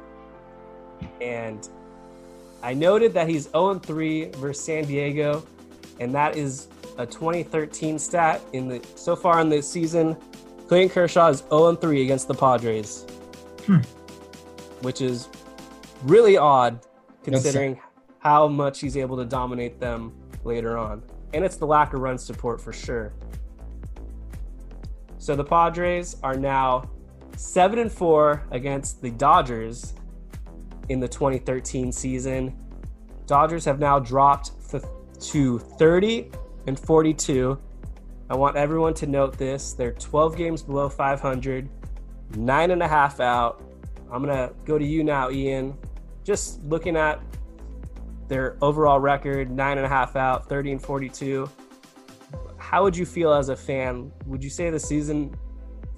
[1.21, 1.69] And
[2.63, 5.47] I noted that he's 0 3 versus San Diego,
[6.01, 6.69] and that is
[6.99, 10.17] a 2013 stat in the so far in the season.
[10.69, 13.07] Clayton Kershaw is 0 3 against the Padres,
[13.67, 13.81] Hmm.
[14.85, 15.29] Which is
[16.05, 16.81] really odd
[17.23, 17.81] considering
[18.19, 20.13] how much he's able to dominate them
[20.45, 21.03] later on.
[21.33, 23.13] And it's the lack of run support for sure.
[25.19, 26.89] So the Padres are now
[27.37, 29.95] 7 and 4 against the Dodgers
[30.91, 32.55] in the 2013 season.
[33.27, 34.85] Dodgers have now dropped th-
[35.21, 36.31] to 30
[36.67, 37.59] and 42.
[38.29, 39.73] I want everyone to note this.
[39.73, 41.69] They're 12 games below 500,
[42.37, 43.64] nine and a half out.
[44.15, 45.77] I'm going to go to you now, Ian.
[46.23, 47.21] Just looking at
[48.29, 51.51] their overall record, nine and a half out, 30 and 42.
[52.57, 54.13] How would you feel as a fan?
[54.27, 55.35] Would you say the season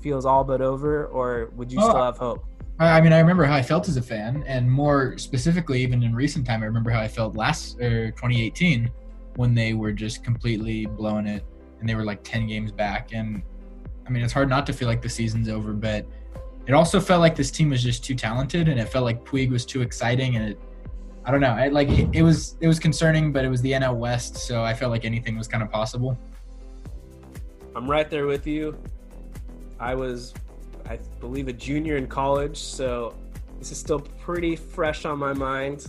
[0.00, 1.88] feels all but over, or would you Oh.
[1.90, 2.44] still have hope?
[2.78, 6.14] I mean, I remember how I felt as a fan, and more specifically, even in
[6.14, 8.90] recent time, I remember how I felt last er, 2018
[9.36, 11.44] when they were just completely blowing it,
[11.80, 13.12] and they were like 10 games back.
[13.12, 13.42] And
[14.06, 16.06] I mean, it's hard not to feel like the season's over, but
[16.66, 19.50] it also felt like this team was just too talented, and it felt like Puig
[19.50, 20.58] was too exciting, and it,
[21.24, 23.96] I don't know, like it, it was it was concerning, but it was the NL
[23.96, 26.18] West, so I felt like anything was kind of possible.
[27.74, 28.76] I'm right there with you.
[29.78, 30.32] I was,
[30.88, 33.14] I believe, a junior in college, so
[33.58, 35.86] this is still pretty fresh on my mind.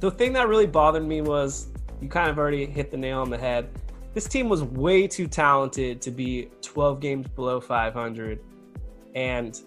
[0.00, 1.68] The thing that really bothered me was
[2.00, 3.68] you kind of already hit the nail on the head.
[4.14, 8.40] This team was way too talented to be 12 games below 500.
[9.16, 9.58] And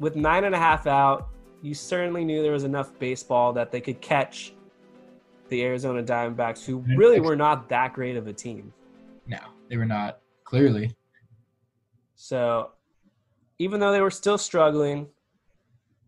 [0.00, 1.28] with nine and a half out,
[1.62, 4.52] you certainly knew there was enough baseball that they could catch
[5.48, 8.72] the Arizona Diamondbacks, who really were not that great of a team.
[9.26, 10.94] No, they were not clearly.
[12.16, 12.72] So
[13.58, 15.08] even though they were still struggling,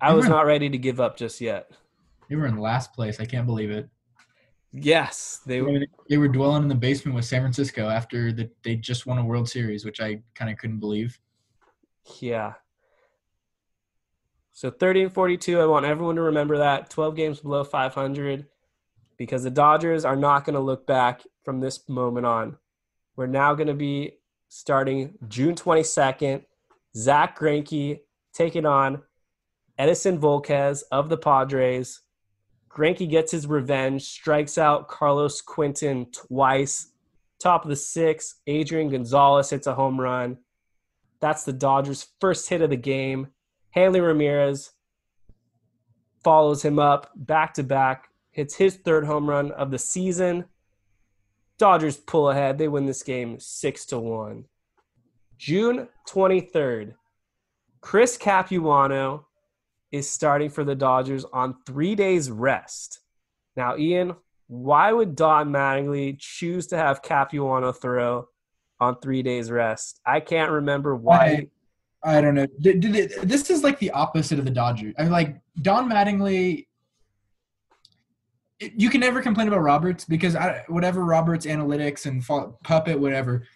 [0.01, 1.71] I was not ready to give up just yet.
[2.29, 3.21] They were in last place.
[3.21, 3.89] I can't believe it.
[4.73, 5.85] Yes, they were.
[6.09, 9.25] They were dwelling in the basement with San Francisco after the, they just won a
[9.25, 11.19] World Series, which I kind of couldn't believe.
[12.21, 12.55] Yeah.
[14.53, 16.91] So 30 and 42, I want everyone to remember that.
[16.91, 18.47] 12 games below 500
[19.17, 22.57] because the Dodgers are not going to look back from this moment on.
[23.17, 26.45] We're now going to be starting June 22nd.
[26.95, 28.01] Zach Greinke
[28.35, 29.03] taking on
[29.79, 32.01] Edinson Volquez of the Padres.
[32.69, 36.89] Greinke gets his revenge, strikes out Carlos Quentin twice.
[37.39, 40.39] Top of the sixth, Adrian Gonzalez hits a home run.
[41.23, 43.29] That's the Dodgers' first hit of the game.
[43.71, 44.73] Hanley Ramirez
[46.25, 50.47] follows him up back to back, hits his third home run of the season.
[51.59, 52.59] Dodgers pull ahead.
[52.59, 54.45] They win this game 6 to 1.
[55.39, 56.95] June 23rd,
[57.81, 59.29] Chris Capuano
[59.93, 62.99] is starting for the Dodgers on three days rest.
[63.57, 64.17] Now, Ian,
[64.49, 68.27] why would Don Mattingly choose to have Capuano throw
[68.83, 70.01] on three days rest?
[70.05, 71.47] I can't remember why.
[72.03, 72.47] I, I don't know.
[72.61, 74.95] Did, did it, this is like the opposite of the Dodgers.
[74.99, 76.67] I mean, like Don Mattingly.
[78.59, 82.25] It, you can never complain about Roberts because I, whatever Roberts analytics and
[82.65, 83.47] puppet whatever,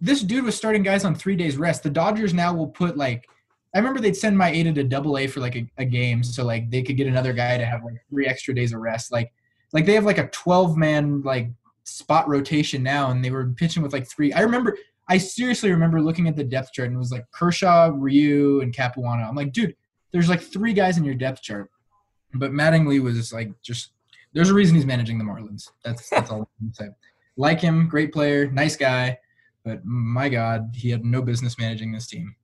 [0.00, 1.84] this dude was starting guys on three days rest.
[1.84, 3.28] The Dodgers now will put like
[3.74, 6.70] I remember they'd send Maeda to double A for like a, a, game so like
[6.70, 9.10] they could get another guy to have like three extra days of rest.
[9.10, 9.32] Like
[9.72, 11.48] like they have like a 12 man like
[11.84, 14.32] spot rotation now and they were pitching with like three.
[14.32, 14.76] I remember
[15.08, 18.74] I seriously remember looking at the depth chart and it was like Kershaw, Ryu, and
[18.74, 19.24] Capuano.
[19.24, 19.74] I'm like, dude,
[20.12, 21.70] there's like three guys in your depth chart.
[22.34, 23.92] But Mattingly was like just
[24.32, 25.68] there's a reason he's managing the Marlins.
[25.84, 26.88] That's that's all I'm say.
[27.36, 29.18] Like him, great player, nice guy,
[29.64, 32.34] but my God, he had no business managing this team.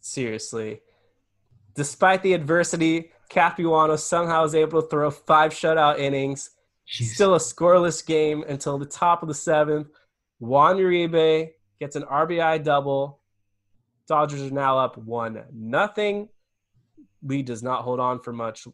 [0.00, 0.80] Seriously.
[1.74, 6.50] Despite the adversity, Capuano somehow is able to throw five shutout innings.
[6.90, 7.14] Jeez.
[7.14, 9.88] Still a scoreless game until the top of the seventh.
[10.40, 13.20] Juan Uribe gets an RBI double.
[14.08, 16.28] Dodgers are now up one nothing.
[17.22, 18.66] Lead does not hold on for much.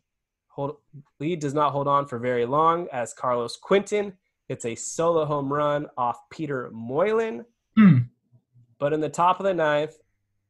[0.48, 0.76] Hold,
[1.20, 4.14] lead does not hold on for very long as Carlos Quentin
[4.48, 7.44] hits a solo home run off Peter Moylan.
[7.78, 8.08] Mm.
[8.78, 9.98] But in the top of the ninth,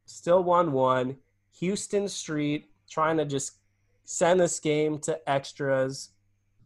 [0.04, 1.16] still 1 1.
[1.60, 3.58] Huston Street trying to just
[4.04, 6.10] send this game to extras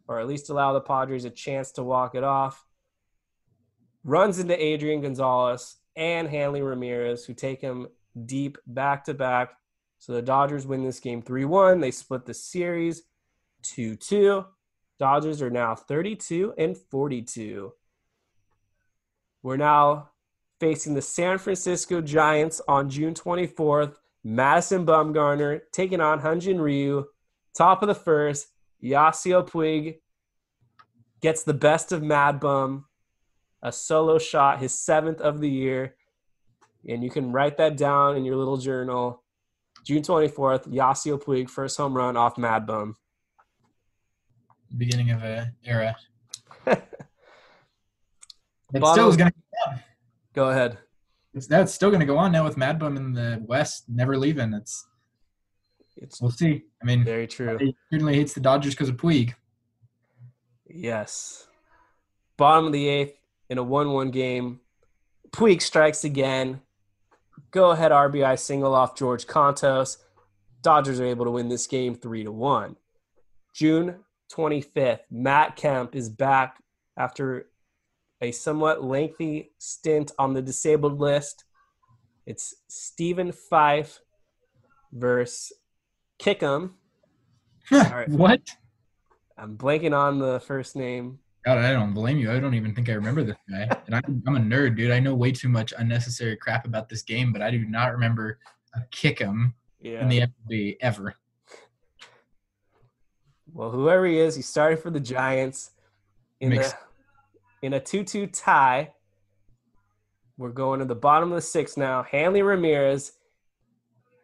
[0.07, 2.65] or at least allow the Padres a chance to walk it off.
[4.03, 7.87] Runs into Adrian Gonzalez and Hanley Ramirez, who take him
[8.25, 9.53] deep back to back.
[9.99, 11.79] So the Dodgers win this game 3 1.
[11.79, 13.03] They split the series
[13.63, 14.45] 2 2.
[14.99, 17.73] Dodgers are now 32 and 42.
[19.43, 20.11] We're now
[20.59, 23.95] facing the San Francisco Giants on June 24th.
[24.23, 27.05] Madison Bumgarner taking on Hyun-Jin Ryu.
[27.57, 28.47] Top of the first,
[28.83, 29.99] Yasiel Puig
[31.21, 32.85] gets the best of Mad Bum,
[33.61, 35.95] a solo shot, his seventh of the year.
[36.87, 39.23] And you can write that down in your little journal.
[39.85, 42.95] June 24th, Yasiel Puig, first home run off Mad Bum.
[44.75, 45.95] Beginning of a era.
[46.65, 46.81] it
[48.73, 49.35] still is going to
[50.33, 50.77] Go ahead.
[51.33, 54.17] It's that's still going to go on now with Mad Bum in the West, never
[54.17, 54.53] leaving.
[54.53, 54.85] It's
[56.01, 56.63] it's we'll see.
[56.81, 57.57] I mean, very true.
[57.59, 59.33] He certainly hates the Dodgers because of Puig.
[60.67, 61.47] Yes.
[62.37, 63.17] Bottom of the eighth
[63.49, 64.59] in a one-one game.
[65.29, 66.61] Puig strikes again.
[67.51, 69.97] Go ahead RBI single off George Kontos.
[70.61, 72.75] Dodgers are able to win this game three to one.
[73.53, 73.99] June
[74.31, 76.63] 25th, Matt Kemp is back
[76.97, 77.47] after
[78.21, 81.43] a somewhat lengthy stint on the disabled list.
[82.25, 83.99] It's Stephen Fife
[84.93, 85.51] versus
[86.21, 86.75] Kickham.
[87.71, 88.07] right.
[88.07, 88.41] What?
[89.39, 91.17] I'm blanking on the first name.
[91.43, 92.31] God, I don't blame you.
[92.31, 93.67] I don't even think I remember this guy.
[93.87, 94.91] and I'm, I'm a nerd, dude.
[94.91, 98.37] I know way too much unnecessary crap about this game, but I do not remember
[98.75, 100.03] a Kickham yeah.
[100.03, 101.15] in the MLB ever.
[103.51, 105.71] Well, whoever he is, he started for the Giants
[106.39, 106.77] in Makes- the
[107.63, 108.93] in a 2 2 tie.
[110.37, 112.03] We're going to the bottom of the sixth now.
[112.03, 113.13] Hanley Ramirez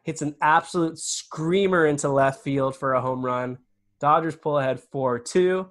[0.07, 3.57] hits an absolute screamer into left field for a home run.
[3.99, 5.67] Dodgers pull ahead 4 2.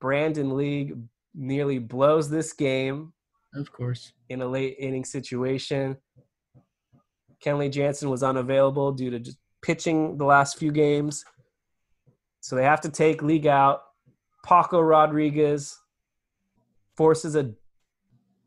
[0.00, 0.96] Brandon League
[1.36, 3.12] nearly blows this game.
[3.54, 4.12] Of course.
[4.28, 5.96] In a late inning situation.
[7.40, 11.24] Kenley Jansen was unavailable due to just pitching the last few games.
[12.40, 13.82] So they have to take League out.
[14.44, 15.78] Paco Rodriguez
[16.96, 17.52] forces a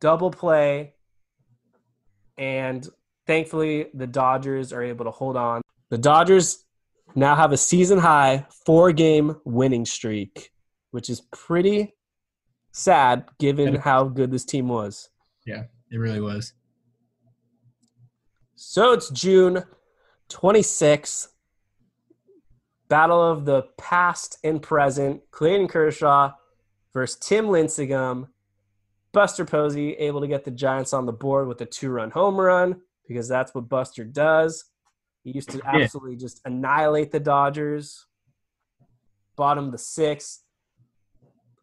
[0.01, 0.95] double play,
[2.37, 2.89] and
[3.27, 5.61] thankfully the Dodgers are able to hold on.
[5.89, 6.63] The Dodgers
[7.15, 10.51] now have a season high four game winning streak,
[10.91, 11.93] which is pretty
[12.71, 15.09] sad given how good this team was.
[15.45, 16.53] Yeah, it really was.
[18.55, 19.63] So it's June
[20.29, 21.27] 26th,
[22.87, 25.21] battle of the past and present.
[25.31, 26.31] Clayton Kershaw
[26.93, 28.27] versus Tim Lincecum.
[29.13, 32.81] Buster Posey able to get the Giants on the board with a two-run home run
[33.11, 34.65] because that's what Buster does.
[35.23, 38.05] He used to absolutely just annihilate the Dodgers.
[39.35, 40.43] Bottom the sixth,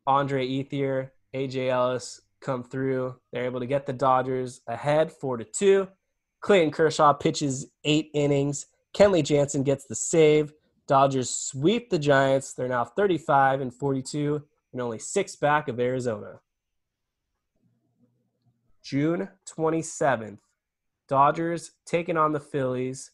[0.06, 3.16] Andre Ethier, AJ Ellis come through.
[3.32, 5.88] They're able to get the Dodgers ahead four to two.
[6.40, 8.66] Clayton Kershaw pitches eight innings.
[8.94, 10.52] Kenley Jansen gets the save.
[10.86, 12.54] Dodgers sweep the Giants.
[12.54, 14.42] They're now 35 and 42
[14.72, 16.40] and only six back of Arizona.
[18.82, 20.38] June 27th,
[21.08, 23.10] Dodgers taking on the Phillies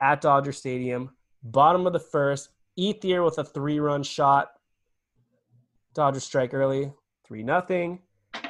[0.00, 1.10] at Dodger Stadium.
[1.42, 4.52] Bottom of the first, Ethier with a three-run shot.
[5.94, 6.92] Dodgers strike early,
[7.26, 8.00] three nothing.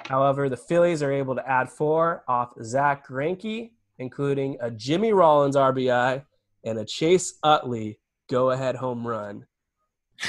[0.07, 5.57] However, the Phillies are able to add four off Zack Greinke, including a Jimmy Rollins
[5.57, 6.25] RBI
[6.65, 7.99] and a Chase Utley
[8.31, 9.47] go-ahead home run.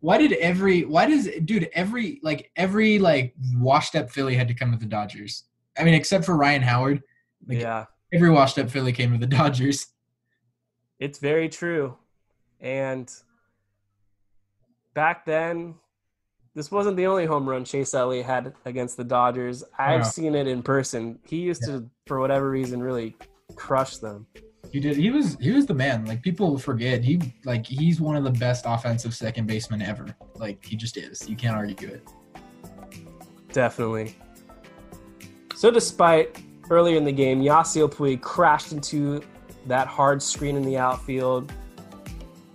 [0.00, 4.54] why did every why does dude every like every like washed up Philly had to
[4.54, 5.44] come to the Dodgers?
[5.78, 7.02] I mean, except for Ryan Howard.
[7.46, 9.86] Like, yeah, Every washed up Philly came to the Dodgers.
[10.98, 11.96] it's very true.
[12.60, 13.10] And
[14.94, 15.74] back then,
[16.54, 19.62] this wasn't the only home run Chase Utley had against the Dodgers.
[19.78, 20.02] I've Yeah.
[20.04, 21.18] seen it in person.
[21.24, 23.16] He used to, for whatever reason, really
[23.54, 24.26] crush them.
[24.72, 24.96] He did.
[24.96, 25.36] He was.
[25.40, 26.04] He was the man.
[26.04, 27.02] Like people forget.
[27.02, 30.14] He like he's one of the best offensive second basemen ever.
[30.34, 31.26] Like he just is.
[31.26, 32.02] You can't argue it.
[33.52, 34.14] Definitely.
[35.58, 36.40] So, despite
[36.70, 39.20] earlier in the game, Yasiel Puig crashed into
[39.66, 41.52] that hard screen in the outfield.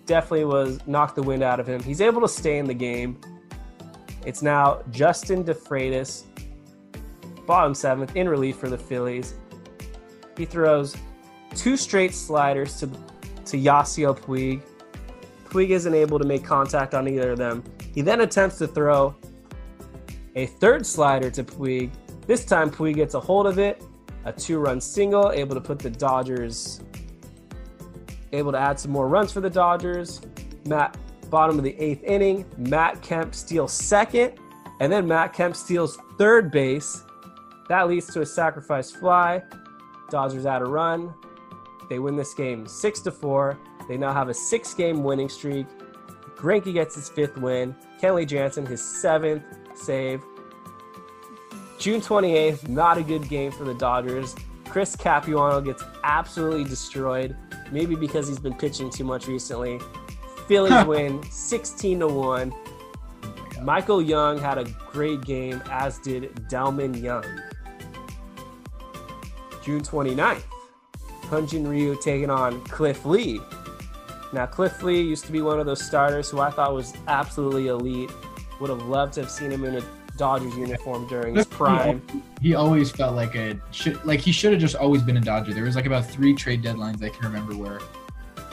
[0.05, 1.83] Definitely was knocked the wind out of him.
[1.83, 3.19] He's able to stay in the game.
[4.25, 6.23] It's now Justin De Fratus,
[7.45, 9.33] bottom seventh, in relief for the Phillies.
[10.37, 10.95] He throws
[11.57, 14.61] two straight sliders to to Yasiel Puig.
[15.49, 17.65] Puig isn't able to make contact on either of them.
[17.93, 19.13] He then attempts to throw
[20.37, 21.91] a third slider to Puig.
[22.25, 23.83] This time, Puig gets a hold of it,
[24.25, 26.81] a two-run single, able to put the Dodgers,
[28.31, 30.21] able to add some more runs for the Dodgers.
[30.65, 30.97] Matt,
[31.29, 34.39] bottom of the eighth inning, Matt Kemp steals second,
[34.79, 37.03] and then Matt Kemp steals third base.
[37.69, 39.41] That leads to a sacrifice fly.
[40.09, 41.13] Dodgers add a run.
[41.89, 43.59] They win this game six to four.
[43.89, 45.67] They now have a six-game winning streak.
[46.35, 47.75] Greinke gets his fifth win.
[48.01, 49.43] Kenley Jansen his seventh
[49.75, 50.23] save.
[51.83, 54.37] June 28th, not a good game for the Dodgers.
[54.69, 57.35] Chris Capuano gets absolutely destroyed,
[57.73, 59.81] maybe because he's been pitching too much recently.
[60.47, 62.53] Phillies win 16 to 1.
[63.63, 67.25] Michael Young had a great game, as did Delmon Young.
[69.61, 70.43] June 29th,
[71.23, 73.41] Hyunjin Ryu taking on Cliff Lee.
[74.31, 77.67] Now, Cliff Lee used to be one of those starters who I thought was absolutely
[77.67, 78.09] elite.
[78.61, 79.81] Would have loved to have seen him in a
[80.17, 82.01] Dodgers uniform during his prime.
[82.41, 85.53] He always felt like a should like he should have just always been a Dodger.
[85.53, 87.79] There was like about three trade deadlines I can remember where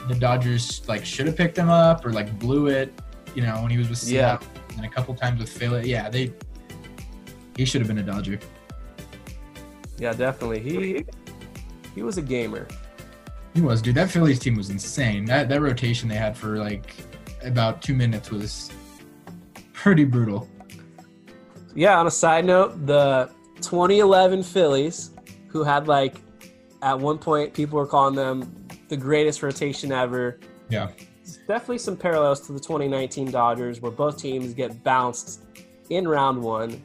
[0.08, 2.92] the Dodgers like should have picked him up or like blew it.
[3.34, 4.38] You know when he was with Yeah.
[4.76, 5.90] And a couple times with Philly.
[5.90, 6.32] Yeah, they
[7.56, 8.38] he should have been a Dodger.
[9.98, 10.60] Yeah, definitely.
[10.60, 11.04] He
[11.94, 12.66] he was a gamer.
[13.52, 13.96] He was, dude.
[13.96, 15.24] That Phillies team was insane.
[15.26, 16.94] That that rotation they had for like
[17.42, 18.70] about two minutes was
[19.72, 20.48] pretty brutal.
[21.74, 25.10] Yeah, on a side note, the 2011 Phillies,
[25.48, 26.16] who had like
[26.82, 30.40] at one point people were calling them the greatest rotation ever.
[30.68, 30.90] Yeah.
[31.46, 35.42] Definitely some parallels to the 2019 Dodgers, where both teams get bounced
[35.90, 36.82] in round one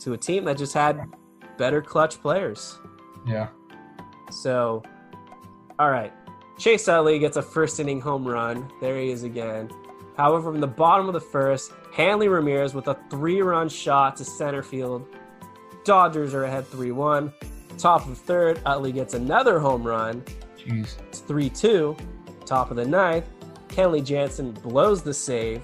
[0.00, 1.00] to a team that just had
[1.56, 2.78] better clutch players.
[3.26, 3.48] Yeah.
[4.30, 4.82] So,
[5.78, 6.12] all right.
[6.58, 8.70] Chase Utley gets a first inning home run.
[8.80, 9.70] There he is again.
[10.16, 14.24] However, from the bottom of the first, Hanley Ramirez with a three run shot to
[14.24, 15.08] center field.
[15.86, 17.32] Dodgers are ahead 3 1.
[17.78, 20.22] Top of third, Utley gets another home run.
[20.58, 20.98] Jeez.
[21.08, 21.96] It's 3 2.
[22.44, 23.24] Top of the ninth,
[23.68, 25.62] Kenley Jansen blows the save.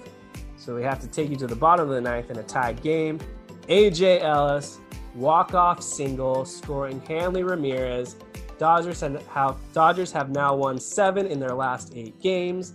[0.57, 2.83] So we have to take you to the bottom of the ninth in a tied
[2.83, 3.21] game.
[3.69, 4.79] AJ Ellis,
[5.15, 8.17] walk off single, scoring Hanley Ramirez.
[8.59, 12.73] Dodgers have, Dodgers have now won seven in their last eight games.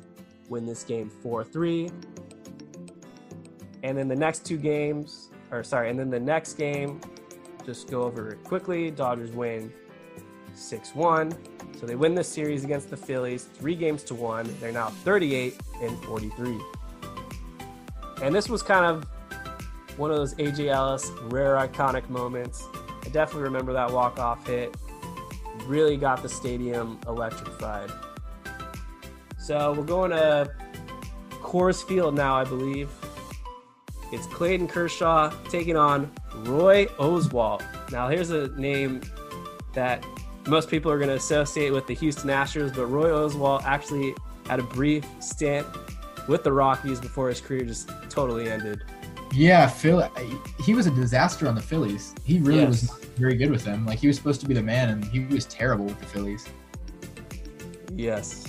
[0.48, 1.90] Win this game 4 3.
[3.88, 7.00] And then the next two games, or sorry, and then the next game,
[7.66, 8.92] just go over it quickly.
[8.92, 9.72] Dodgers win
[10.54, 11.32] 6 1.
[11.80, 14.54] So they win this series against the Phillies, three games to one.
[14.60, 16.60] They're now 38 and 43.
[18.22, 19.06] And this was kind of
[19.98, 22.66] one of those AJ Ellis rare iconic moments.
[23.06, 24.76] I definitely remember that walk off hit.
[25.66, 27.90] really got the stadium electrified.
[29.38, 30.52] So we're going to
[31.42, 32.90] Coors Field now, I believe.
[34.12, 36.12] It's Clayton Kershaw taking on
[36.44, 37.62] Roy Oswalt.
[37.92, 39.02] Now, here's a name
[39.74, 40.06] that
[40.48, 44.16] most people are going to associate with the Houston Astros, but Roy Oswalt actually
[44.48, 45.68] had a brief stint
[46.28, 48.82] with the Rockies before his career just totally ended.
[49.34, 50.10] Yeah, Phil.
[50.64, 52.16] He was a disaster on the Phillies.
[52.24, 52.70] He really Yes.
[52.70, 53.86] was very good with them.
[53.86, 56.48] Like he was supposed to be the man, and he was terrible with the Phillies.
[57.94, 58.46] Yes.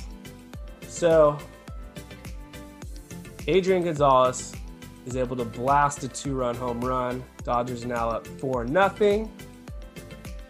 [0.87, 1.37] So,
[3.49, 4.55] Adrian Gonzalez
[5.09, 7.25] is able to blast a two-run home run.
[7.43, 9.33] Dodgers now up four nothing,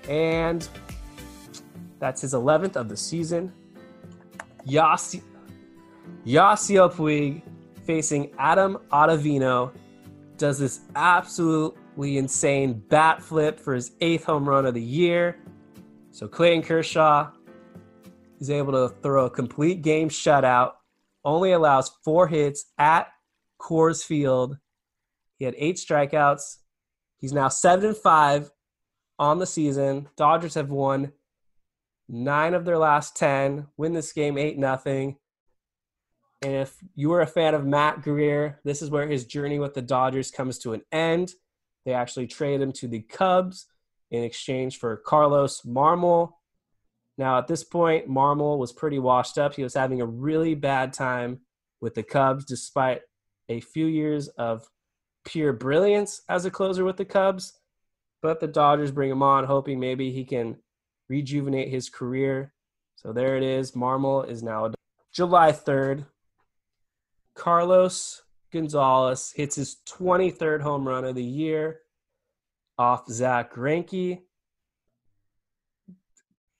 [0.08, 0.68] and
[2.00, 3.52] that's his 11th of the season.
[4.64, 5.22] Yasi
[6.26, 7.42] Yasiel Puig
[7.84, 9.72] facing Adam Ottavino
[10.36, 15.38] does this absolutely insane bat flip for his eighth home run of the year.
[16.10, 17.30] So Clayton Kershaw
[18.40, 20.72] is able to throw a complete game shutout,
[21.24, 23.08] only allows four hits at
[23.60, 24.58] Coors Field.
[25.38, 26.58] He had eight strikeouts.
[27.20, 28.50] He's now seven and five
[29.18, 30.08] on the season.
[30.16, 31.12] Dodgers have won
[32.08, 33.66] nine of their last ten.
[33.76, 35.16] Win this game eight nothing.
[36.40, 39.74] And if you were a fan of Matt Guerrier, this is where his journey with
[39.74, 41.32] the Dodgers comes to an end.
[41.84, 43.66] They actually trade him to the Cubs
[44.10, 46.32] in exchange for Carlos Marmol.
[47.16, 49.54] Now, at this point, Marmol was pretty washed up.
[49.54, 51.40] He was having a really bad time
[51.80, 53.00] with the Cubs, despite
[53.48, 54.68] a few years of
[55.24, 57.58] pure brilliance as a closer with the Cubs.
[58.20, 60.56] But the Dodgers bring him on, hoping maybe he can
[61.08, 62.52] rejuvenate his career.
[62.96, 63.72] So there it is.
[63.72, 64.72] Marmol is now
[65.12, 66.06] July 3rd.
[67.34, 68.22] Carlos
[68.52, 71.80] Gonzalez hits his 23rd home run of the year
[72.76, 74.22] off Zack Greinke.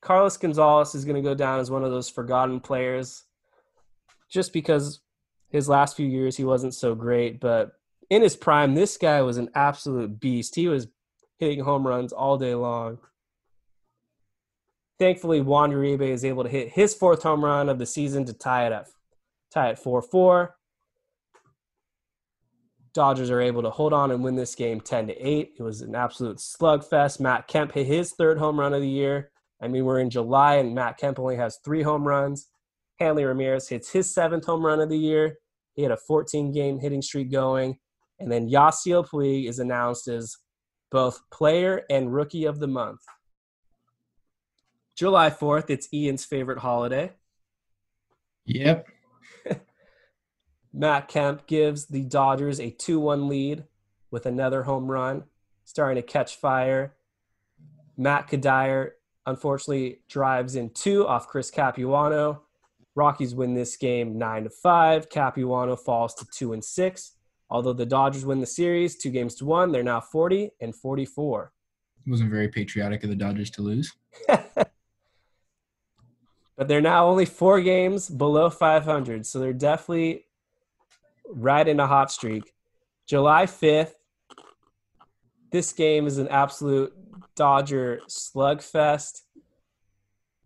[0.01, 3.24] Carlos Gonzalez is going to go down as one of those forgotten players
[4.30, 5.01] just because
[5.51, 7.40] his last few years he wasn't so great.
[7.40, 7.72] But
[8.11, 10.55] in his prime, this guy was an absolute beast.
[10.55, 10.88] He was
[11.38, 12.99] hitting home runs all day long.
[14.99, 18.32] Thankfully, Juan Uribe is able to hit his fourth home run of the season to
[18.32, 18.86] tie it up,
[19.53, 20.55] tie it 4 4.
[22.94, 25.53] Dodgers are able to hold on and win this game 10 to 8.
[25.57, 27.20] It was an absolute slugfest.
[27.20, 29.30] Matt Kemp hit his third home run of the year.
[29.61, 32.49] I mean, we're in July and Matt Kemp only has three home runs.
[32.99, 35.38] Hanley Ramirez hits his seventh home run of the year.
[35.74, 37.78] He had a 14 game hitting streak going.
[38.18, 40.36] And then Yasiel Puig is announced as
[40.90, 43.01] both player and rookie of the month.
[44.96, 47.12] July 4th, it's Ian's favorite holiday.
[48.46, 48.88] Yep.
[50.72, 53.64] Matt Kemp gives the Dodgers a 2 1 lead
[54.11, 55.24] with another home run,
[55.64, 56.94] starting to catch fire.
[57.96, 58.92] Matt Cuddyer
[59.26, 62.42] unfortunately drives in two off Chris Capuano.
[62.99, 65.09] Rockies win this game 9 to 5.
[65.09, 67.12] Capuano falls to 2 and 6.
[67.49, 71.53] Although the Dodgers win the series 2 games to 1, they're now 40 and 44.
[72.05, 73.94] It wasn't very patriotic of the Dodgers to lose.
[74.26, 74.72] but
[76.66, 80.24] they're now only 4 games below 500, so they're definitely
[81.28, 82.53] right in a hot streak.
[83.07, 83.92] July 5th,
[85.53, 86.92] this game is an absolute
[87.36, 89.22] Dodger slugfest.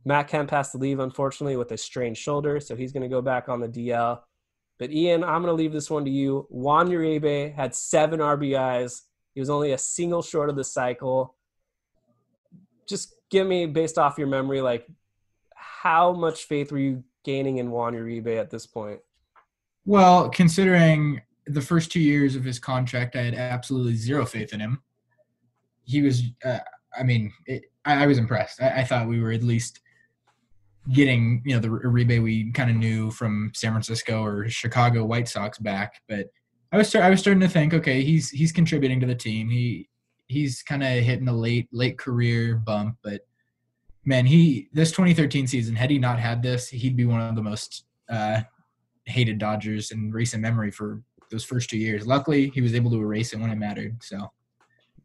[0.04, 3.22] Matt Kemp has to leave, unfortunately, with a strained shoulder, so he's going to go
[3.22, 4.20] back on the DL.
[4.78, 6.46] But Ian, I'm going to leave this one to you.
[6.50, 9.02] Juan Uribe had seven RBIs.
[9.34, 11.36] He was only a single short of the cycle.
[12.88, 14.86] Just give me, based off your memory, like
[15.54, 19.00] how much faith were you gaining in Juan Uribe at this point?
[19.84, 24.60] Well, considering the first two years of his contract, I had absolutely zero faith in
[24.60, 24.82] him.
[25.84, 26.58] He was, uh,
[26.96, 28.62] I mean, it, I, I, was impressed.
[28.62, 29.80] I, I, thought we were at least
[30.90, 35.28] getting, you know, the Uribe we kind of knew from San Francisco or Chicago White
[35.28, 36.00] Sox back.
[36.08, 36.26] But
[36.72, 39.48] I was, start, I was starting to think, okay, he's he's contributing to the team.
[39.48, 39.88] He
[40.26, 43.20] he's kind of hitting a late late career bump, but
[44.04, 47.42] man, he this 2013 season, had he not had this, he'd be one of the
[47.42, 48.40] most uh,
[49.04, 52.06] hated Dodgers in recent memory for those first two years.
[52.06, 54.02] Luckily, he was able to erase it when it mattered.
[54.02, 54.30] So,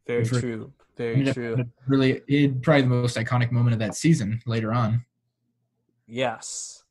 [0.05, 0.73] very for, true.
[0.95, 1.63] Very true.
[1.87, 5.05] Really, it probably the most iconic moment of that season later on.
[6.07, 6.83] Yes,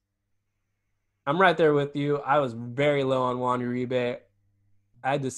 [1.27, 2.19] I'm right there with you.
[2.19, 4.19] I was very low on Juan Uribe.
[5.03, 5.31] I had to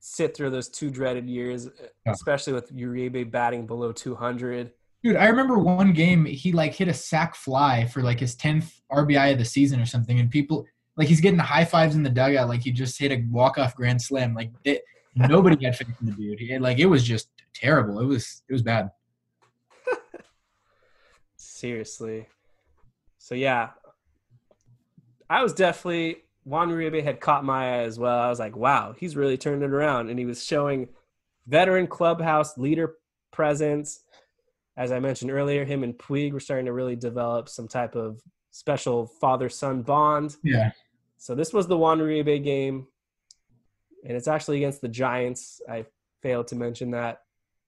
[0.00, 1.68] sit through those two dreaded years,
[2.06, 4.72] especially with Uribe batting below 200.
[5.04, 8.80] Dude, I remember one game he like hit a sack fly for like his 10th
[8.90, 12.10] RBI of the season or something, and people like he's getting high fives in the
[12.10, 14.34] dugout like he just hit a walk off grand slam.
[14.34, 14.82] Like it,
[15.14, 16.38] nobody had faith in the dude.
[16.38, 18.00] He, like it was just terrible.
[18.00, 18.90] It was it was bad.
[21.36, 22.26] Seriously.
[23.22, 23.70] So yeah,
[25.30, 28.18] I was definitely Juan Uribe had caught my eye as well.
[28.18, 30.88] I was like, wow, he's really turned it around, and he was showing
[31.46, 32.96] veteran clubhouse leader
[33.30, 34.00] presence.
[34.76, 38.20] As I mentioned earlier, him and Puig were starting to really develop some type of
[38.50, 40.36] special father-son bond.
[40.42, 40.72] Yeah.
[41.16, 42.88] So this was the Juan Uribe game,
[44.04, 45.62] and it's actually against the Giants.
[45.70, 45.86] I
[46.22, 47.20] failed to mention that.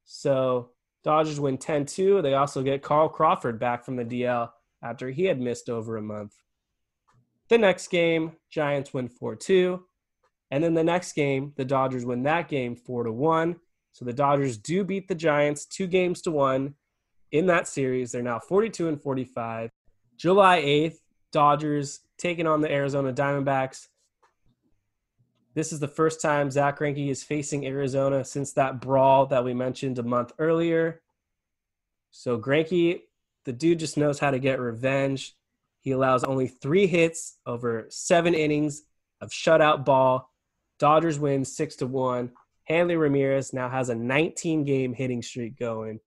[0.05, 0.71] So
[1.05, 2.23] Dodgers win 10-2.
[2.25, 4.51] They also get Carl Crawford back from the DL
[4.85, 6.35] after he had missed over a month.
[7.49, 9.81] The next game, Giants win 4-2.
[10.51, 13.57] And then the next game, the Dodgers win that game 4 to 1.
[13.93, 16.75] So the Dodgers do beat the Giants two games to one
[17.31, 18.11] in that series.
[18.11, 19.71] They're now 42 and 45.
[20.17, 20.97] July 8th,
[21.33, 23.87] Dodgers taking on the Arizona Diamondbacks.
[25.55, 29.55] This is the first time Zack Greinke is facing Arizona since that brawl that we
[29.55, 31.01] mentioned a month earlier.
[32.11, 33.03] So Greinke,
[33.45, 35.35] the dude just knows how to get revenge.
[35.81, 38.83] He allows only three hits over seven innings
[39.21, 40.31] of shutout ball.
[40.79, 42.33] Dodgers win six to one.
[42.65, 46.01] Hanley Ramirez now has a 19 game hitting streak going.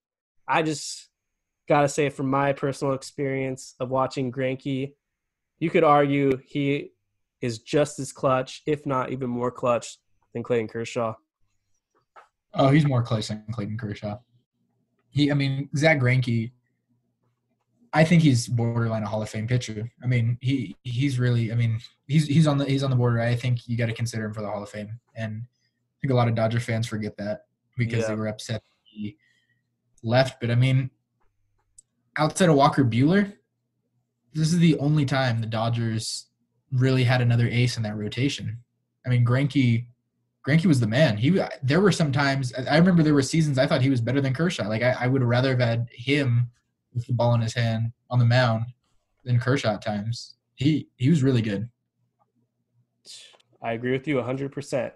[0.48, 1.10] I just
[1.68, 4.94] gotta say, from my personal experience of watching Greinke,
[5.60, 6.92] you could argue he
[7.42, 9.98] is just as clutch, if not even more clutch,
[10.34, 11.14] than Clayton Kershaw.
[12.54, 14.18] Oh, he's more clutch than Clayton Kershaw.
[15.12, 16.52] He, I mean, Zack Greinke.
[17.98, 19.90] I think he's borderline a Hall of Fame pitcher.
[20.04, 21.52] I mean, he he's really.
[21.52, 23.20] I mean, he's he's on the he's on the border.
[23.20, 26.12] I think you got to consider him for the Hall of Fame, and I think
[26.12, 27.46] a lot of Dodger fans forget that
[27.76, 28.10] because Yeah.
[28.10, 29.18] they were upset he
[30.04, 30.40] left.
[30.40, 30.92] But I mean,
[32.20, 33.34] outside of Walker Buehler,
[34.32, 36.28] this is the only time the Dodgers
[36.72, 38.60] really had another ace in that rotation.
[39.08, 39.88] I mean, Greinke,
[40.48, 41.18] Greinke was the man.
[41.18, 44.02] He there were some times I I remember there were seasons I thought he was
[44.02, 44.68] better than Kershaw.
[44.68, 46.52] Like I, I would rather have had him
[46.98, 48.66] with the ball in his hand on the mound
[49.24, 50.36] than Kershaw times.
[50.56, 51.70] He he was really good.
[53.62, 54.92] I agree with you 100%.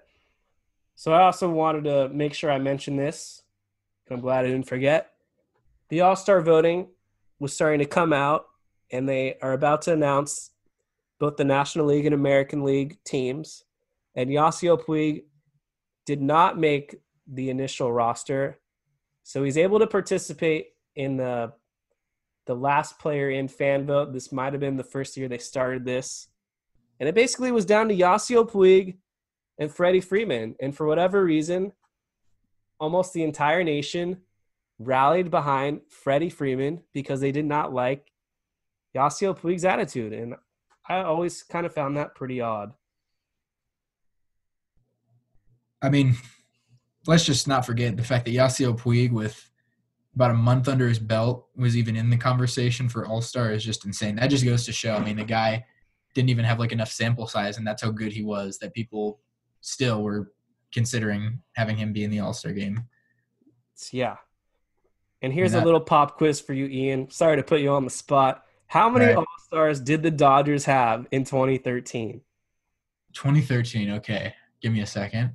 [0.95, 3.41] So I also wanted to make sure I mentioned this.
[4.07, 5.11] and I'm glad I didn't forget.
[5.89, 6.87] The All Star voting
[7.39, 8.45] was starting to come out,
[8.91, 10.51] and they are about to announce
[11.19, 13.63] both the National League and American League teams.
[14.15, 15.23] And Yasiel Puig
[16.05, 16.95] did not make
[17.27, 18.59] the initial roster,
[19.23, 21.53] so he's able to participate in the
[22.45, 24.13] the last player in fan vote.
[24.13, 26.27] This might have been the first year they started this.
[26.99, 28.97] And it basically was down to Yasiel Puig
[29.57, 30.55] and Freddie Freeman.
[30.59, 31.71] And for whatever reason,
[32.79, 34.21] almost the entire nation
[34.79, 38.11] rallied behind Freddie Freeman because they did not like
[38.95, 40.13] Yasiel Puig's attitude.
[40.13, 40.35] And
[40.87, 42.73] I always kind of found that pretty odd.
[45.81, 46.15] I mean,
[47.07, 49.50] let's just not forget the fact that Yasiel Puig, with
[50.15, 53.63] about a month under his belt, was even in the conversation for All Star is
[53.63, 54.15] just insane.
[54.17, 54.95] That just goes to show.
[54.95, 55.65] I mean, the guy
[56.13, 58.57] didn't even have like enough sample size, and that's how good he was.
[58.59, 59.19] That people
[59.61, 60.33] still were
[60.73, 62.83] considering having him be in the All Star game.
[63.91, 64.17] Yeah.
[65.21, 65.63] And here's Yeah.
[65.63, 67.09] a little pop quiz for you, Ian.
[67.09, 68.43] Sorry to put you on the spot.
[68.67, 69.15] How many Right.
[69.17, 72.21] All Stars did the Dodgers have in 2013?
[73.13, 73.91] 2013.
[73.91, 75.33] Okay, give me a second.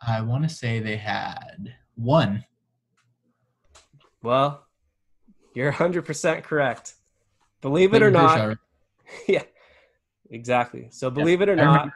[0.00, 2.44] I want to say they had one.
[4.26, 4.66] Well,
[5.54, 6.94] you're 100% correct.
[7.60, 8.58] Believe it or not,
[9.28, 9.44] yeah,
[10.28, 10.88] exactly.
[10.90, 11.92] So believe it or not,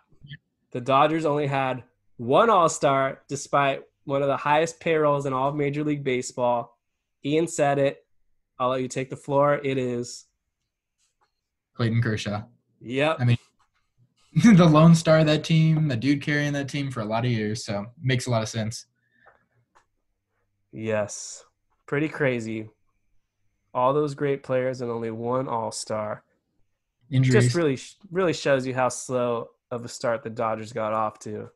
[0.71, 1.83] the Dodgers only had
[2.19, 6.79] one All Star, despite one of the highest payrolls in all of Major League Baseball.
[7.25, 8.07] Ian said it.
[8.61, 9.61] I'll let you take the floor.
[9.65, 10.27] It is.
[11.75, 12.45] Clayton Kershaw.
[12.81, 13.17] Yep.
[13.19, 13.39] I mean,
[14.55, 17.33] the lone star of that team, the dude carrying that team for a lot of
[17.33, 17.65] years.
[17.65, 18.87] So makes a lot of sense.
[20.71, 21.45] Yes.
[21.91, 22.69] Pretty crazy.
[23.75, 26.23] All those great players and only one All Star.
[27.11, 27.47] Injuries.
[27.47, 27.81] Just really,
[28.13, 31.51] really shows you how slow of a start the Dodgers got off to.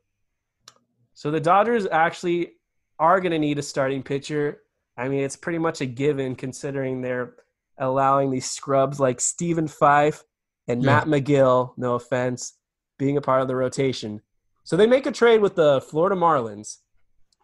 [1.13, 2.51] So the Dodgers actually
[2.99, 4.63] are going to need a starting pitcher.
[4.97, 7.35] I mean, it's pretty much a given considering they're
[7.77, 10.21] allowing these scrubs like Stephen Fife
[10.67, 10.97] and Yeah.
[10.97, 12.57] Matt Magill, no offense,
[12.99, 14.21] being a part of the rotation.
[14.65, 16.79] So they make a trade with the Florida Marlins.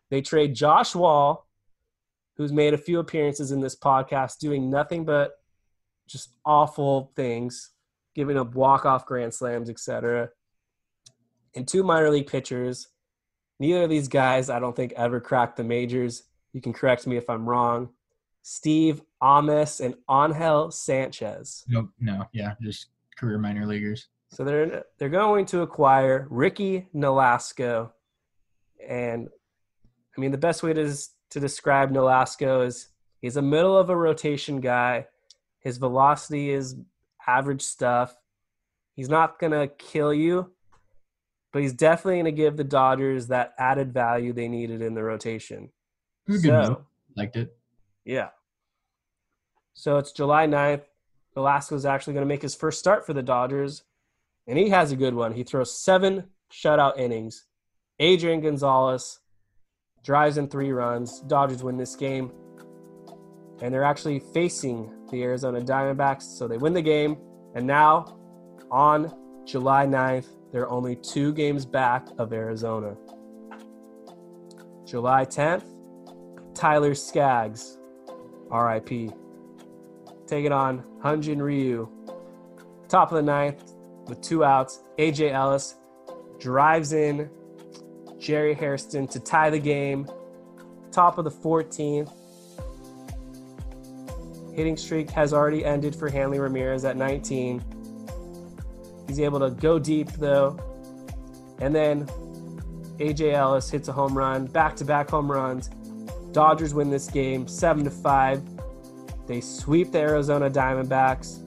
[0.10, 1.48] They trade Josh Wall,
[2.42, 5.34] who's made a few appearances in this podcast, doing nothing but
[6.08, 7.70] just awful things,
[8.16, 10.30] giving up walk-off grand slams, etc.
[11.56, 12.88] And two minor league pitchers.
[13.60, 16.24] Neither of these guys, I don't think, ever cracked the majors.
[16.52, 17.89] You can correct me if I'm wrong.
[18.42, 21.64] Steve Ames and Angel Sanchez.
[21.68, 22.26] No, No.
[22.34, 22.56] Yeah.
[22.60, 24.08] Just career minor leaguers.
[24.32, 27.92] So they're they're going to acquire Ricky Nolasco,
[28.88, 29.28] and
[30.18, 30.94] I mean the best way to
[31.32, 32.88] to describe Nolasco is
[33.21, 35.07] he's a middle of a rotation guy
[35.59, 36.75] His velocity is
[37.27, 38.15] average stuff.
[38.95, 40.51] He's not going to kill you,
[41.53, 45.03] but he's definitely going to give the Dodgers that added value they needed in the
[45.03, 45.69] rotation.
[46.27, 47.55] It was a good So- Liked it.
[48.05, 48.29] Yeah.
[49.73, 50.84] So it's July 9th.
[51.71, 53.84] is actually going to make his first start for the Dodgers,
[54.47, 55.34] and he has a good one.
[55.34, 57.45] He throws seven shutout innings.
[57.99, 59.19] Adrian Gonzalez
[60.04, 61.22] drives in three runs.
[61.22, 62.32] Dodgers win this game,
[63.62, 67.18] and they're actually facing the Arizona Diamondbacks, so they win the game.
[67.56, 68.18] And now,
[68.72, 69.14] on
[69.45, 72.95] July 9th, they're only two games back of Arizona.
[74.86, 75.64] July 10th,
[76.54, 77.78] Tyler Skaggs,
[78.49, 79.14] RIP,
[80.28, 81.89] taking on Hyun-Jin Ryu.
[82.89, 83.74] Top of the ninth
[84.08, 84.84] with two outs.
[84.97, 85.76] AJ Ellis
[86.39, 87.30] drives in
[88.22, 90.07] Jerry Hairston to tie the game.
[90.91, 92.13] Top of the 14th.
[94.55, 97.63] Hitting streak has already ended for Hanley Ramirez at 19.
[99.07, 100.59] He's able to go deep though.
[101.59, 102.05] And then
[102.97, 105.69] AJ Ellis hits a home run, back to back home runs.
[106.32, 108.43] Dodgers win this game 7 to 5.
[109.28, 111.39] They sweep the Arizona Diamondbacks.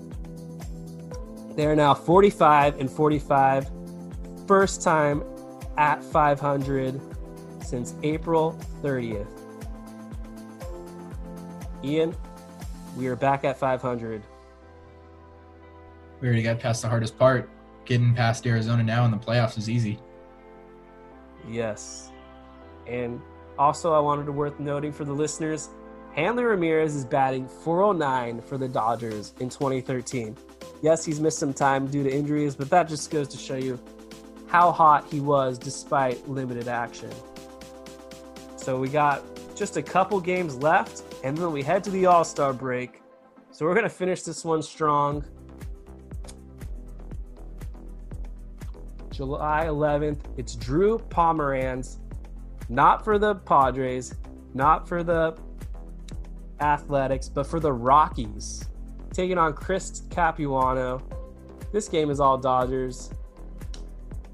[1.56, 3.70] They are now 45 and 45.
[4.48, 5.22] First time
[5.76, 7.00] at 500
[7.62, 9.26] since April 30th.
[11.82, 12.14] Ian,
[12.96, 14.22] we are back at 500.
[16.20, 17.50] We already got past the hardest part.
[17.84, 19.98] Getting past Arizona now in the playoffs is easy.
[21.48, 22.10] Yes.
[22.86, 23.20] And
[23.58, 25.68] also, I wanted to worth noting for the listeners
[26.14, 30.36] Hanley Ramirez is batting 409 for the Dodgers in 2013.
[30.80, 33.80] Yes, he's missed some time due to injuries, but that just goes to show you
[34.54, 37.10] how hot he was despite limited action.
[38.54, 39.24] So we got
[39.56, 43.02] just a couple games left, and then we head to the All Star break.
[43.50, 45.24] So we're going to finish this one strong.
[49.10, 51.96] July 11th, it's Drew Pomeranz,
[52.68, 54.14] not for the Padres,
[54.54, 55.36] not for the
[56.60, 58.66] Athletics, but for the Rockies,
[59.12, 61.02] taking on Chris Capuano.
[61.72, 63.10] This game is all Dodgers.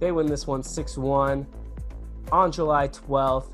[0.01, 1.47] They win this one 6 1.
[2.33, 3.53] On July 12th,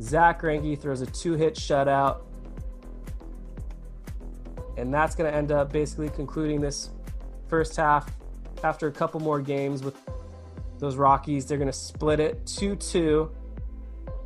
[0.00, 2.22] Zack Greinke throws a two hit shutout.
[4.76, 6.90] And that's going to end up basically concluding this
[7.48, 8.10] first half
[8.62, 9.96] after a couple more games with
[10.78, 11.46] those Rockies.
[11.46, 13.30] They're going to split it 2 2.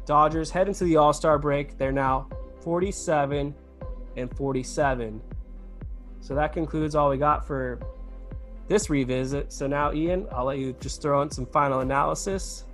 [0.07, 1.79] Dodgers head into the All Star break.
[1.79, 2.29] They're now
[2.63, 3.55] 47
[4.17, 5.23] and 47.
[6.21, 7.81] So that concludes all we got for
[8.69, 9.53] this revisit.
[9.53, 12.65] So now, Ian, I'll let you just throw in some final analysis.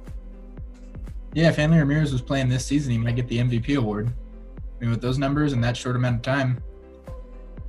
[1.33, 4.13] Yeah, if Hanley Ramirez was playing this season, he might get the MVP award.
[4.59, 6.63] I mean, with those numbers and that short amount of time,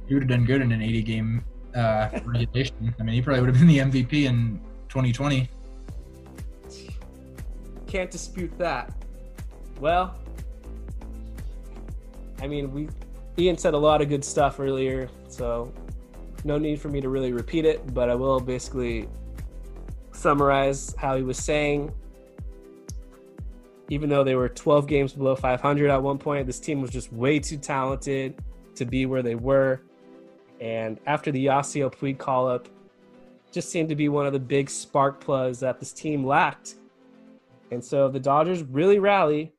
[0.08, 1.46] he would have done good in an 80 game
[1.76, 2.94] uh, regulation.
[3.00, 4.60] I mean, he probably would have been the MVP in
[4.90, 5.50] 2020.
[7.88, 8.94] Can't dispute that.
[9.80, 10.16] Well,
[12.42, 12.88] I mean, we
[13.38, 15.72] Ian said a lot of good stuff earlier, so
[16.46, 19.08] no need for me to really repeat it, but I will basically
[20.12, 21.92] summarize how he was saying.
[23.90, 27.12] Even though they were 12 games below 500 at one point, this team was just
[27.12, 28.42] way too talented
[28.76, 29.82] to be where they were.
[30.62, 32.70] And after the Yasiel Puig call up,
[33.52, 36.76] just seemed to be one of the big spark plugs that this team lacked.
[37.72, 39.54] And so the Dodgers really rally.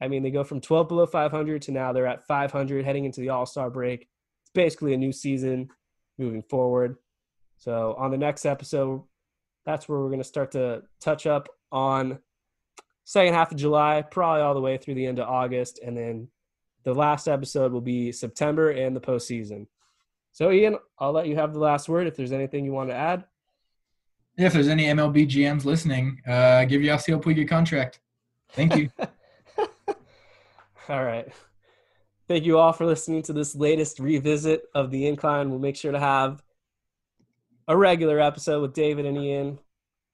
[0.00, 3.20] I mean, they go from 12 below 500 to now they're at 500 heading into
[3.20, 4.08] the All Star break.
[4.42, 5.70] It's basically a new season
[6.18, 6.96] moving forward.
[7.58, 9.02] So on the next episode,
[9.64, 12.18] that's where we're going to start to touch up on
[13.04, 16.28] second half of July, probably all the way through the end of August, and then
[16.84, 19.66] the last episode will be September and the postseason.
[20.32, 22.06] So Ian, I'll let you have the last word.
[22.06, 23.24] If there's anything you want to add.
[24.36, 28.00] If there's any MLB GMs listening, uh, give Yasiel Puig a contract.
[28.50, 28.90] Thank you.
[30.88, 31.26] All right.
[32.28, 35.48] Thank you all for listening to this latest revisit of the incline.
[35.48, 36.42] We'll make sure to have
[37.68, 39.60] a regular episode with David and Ian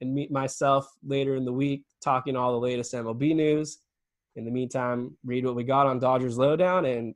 [0.02, 3.78] and meet myself later in the week talking all the latest MLB news.
[4.36, 7.14] In the meantime, read what we got on Dodgers Lowdown and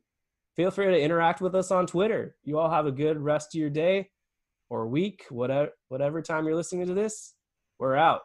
[0.54, 2.34] feel free to interact with us on Twitter.
[2.42, 4.08] You all have a good rest of your day
[4.70, 7.34] or week, whatever whatever time you're listening to this.
[7.78, 8.22] We're out.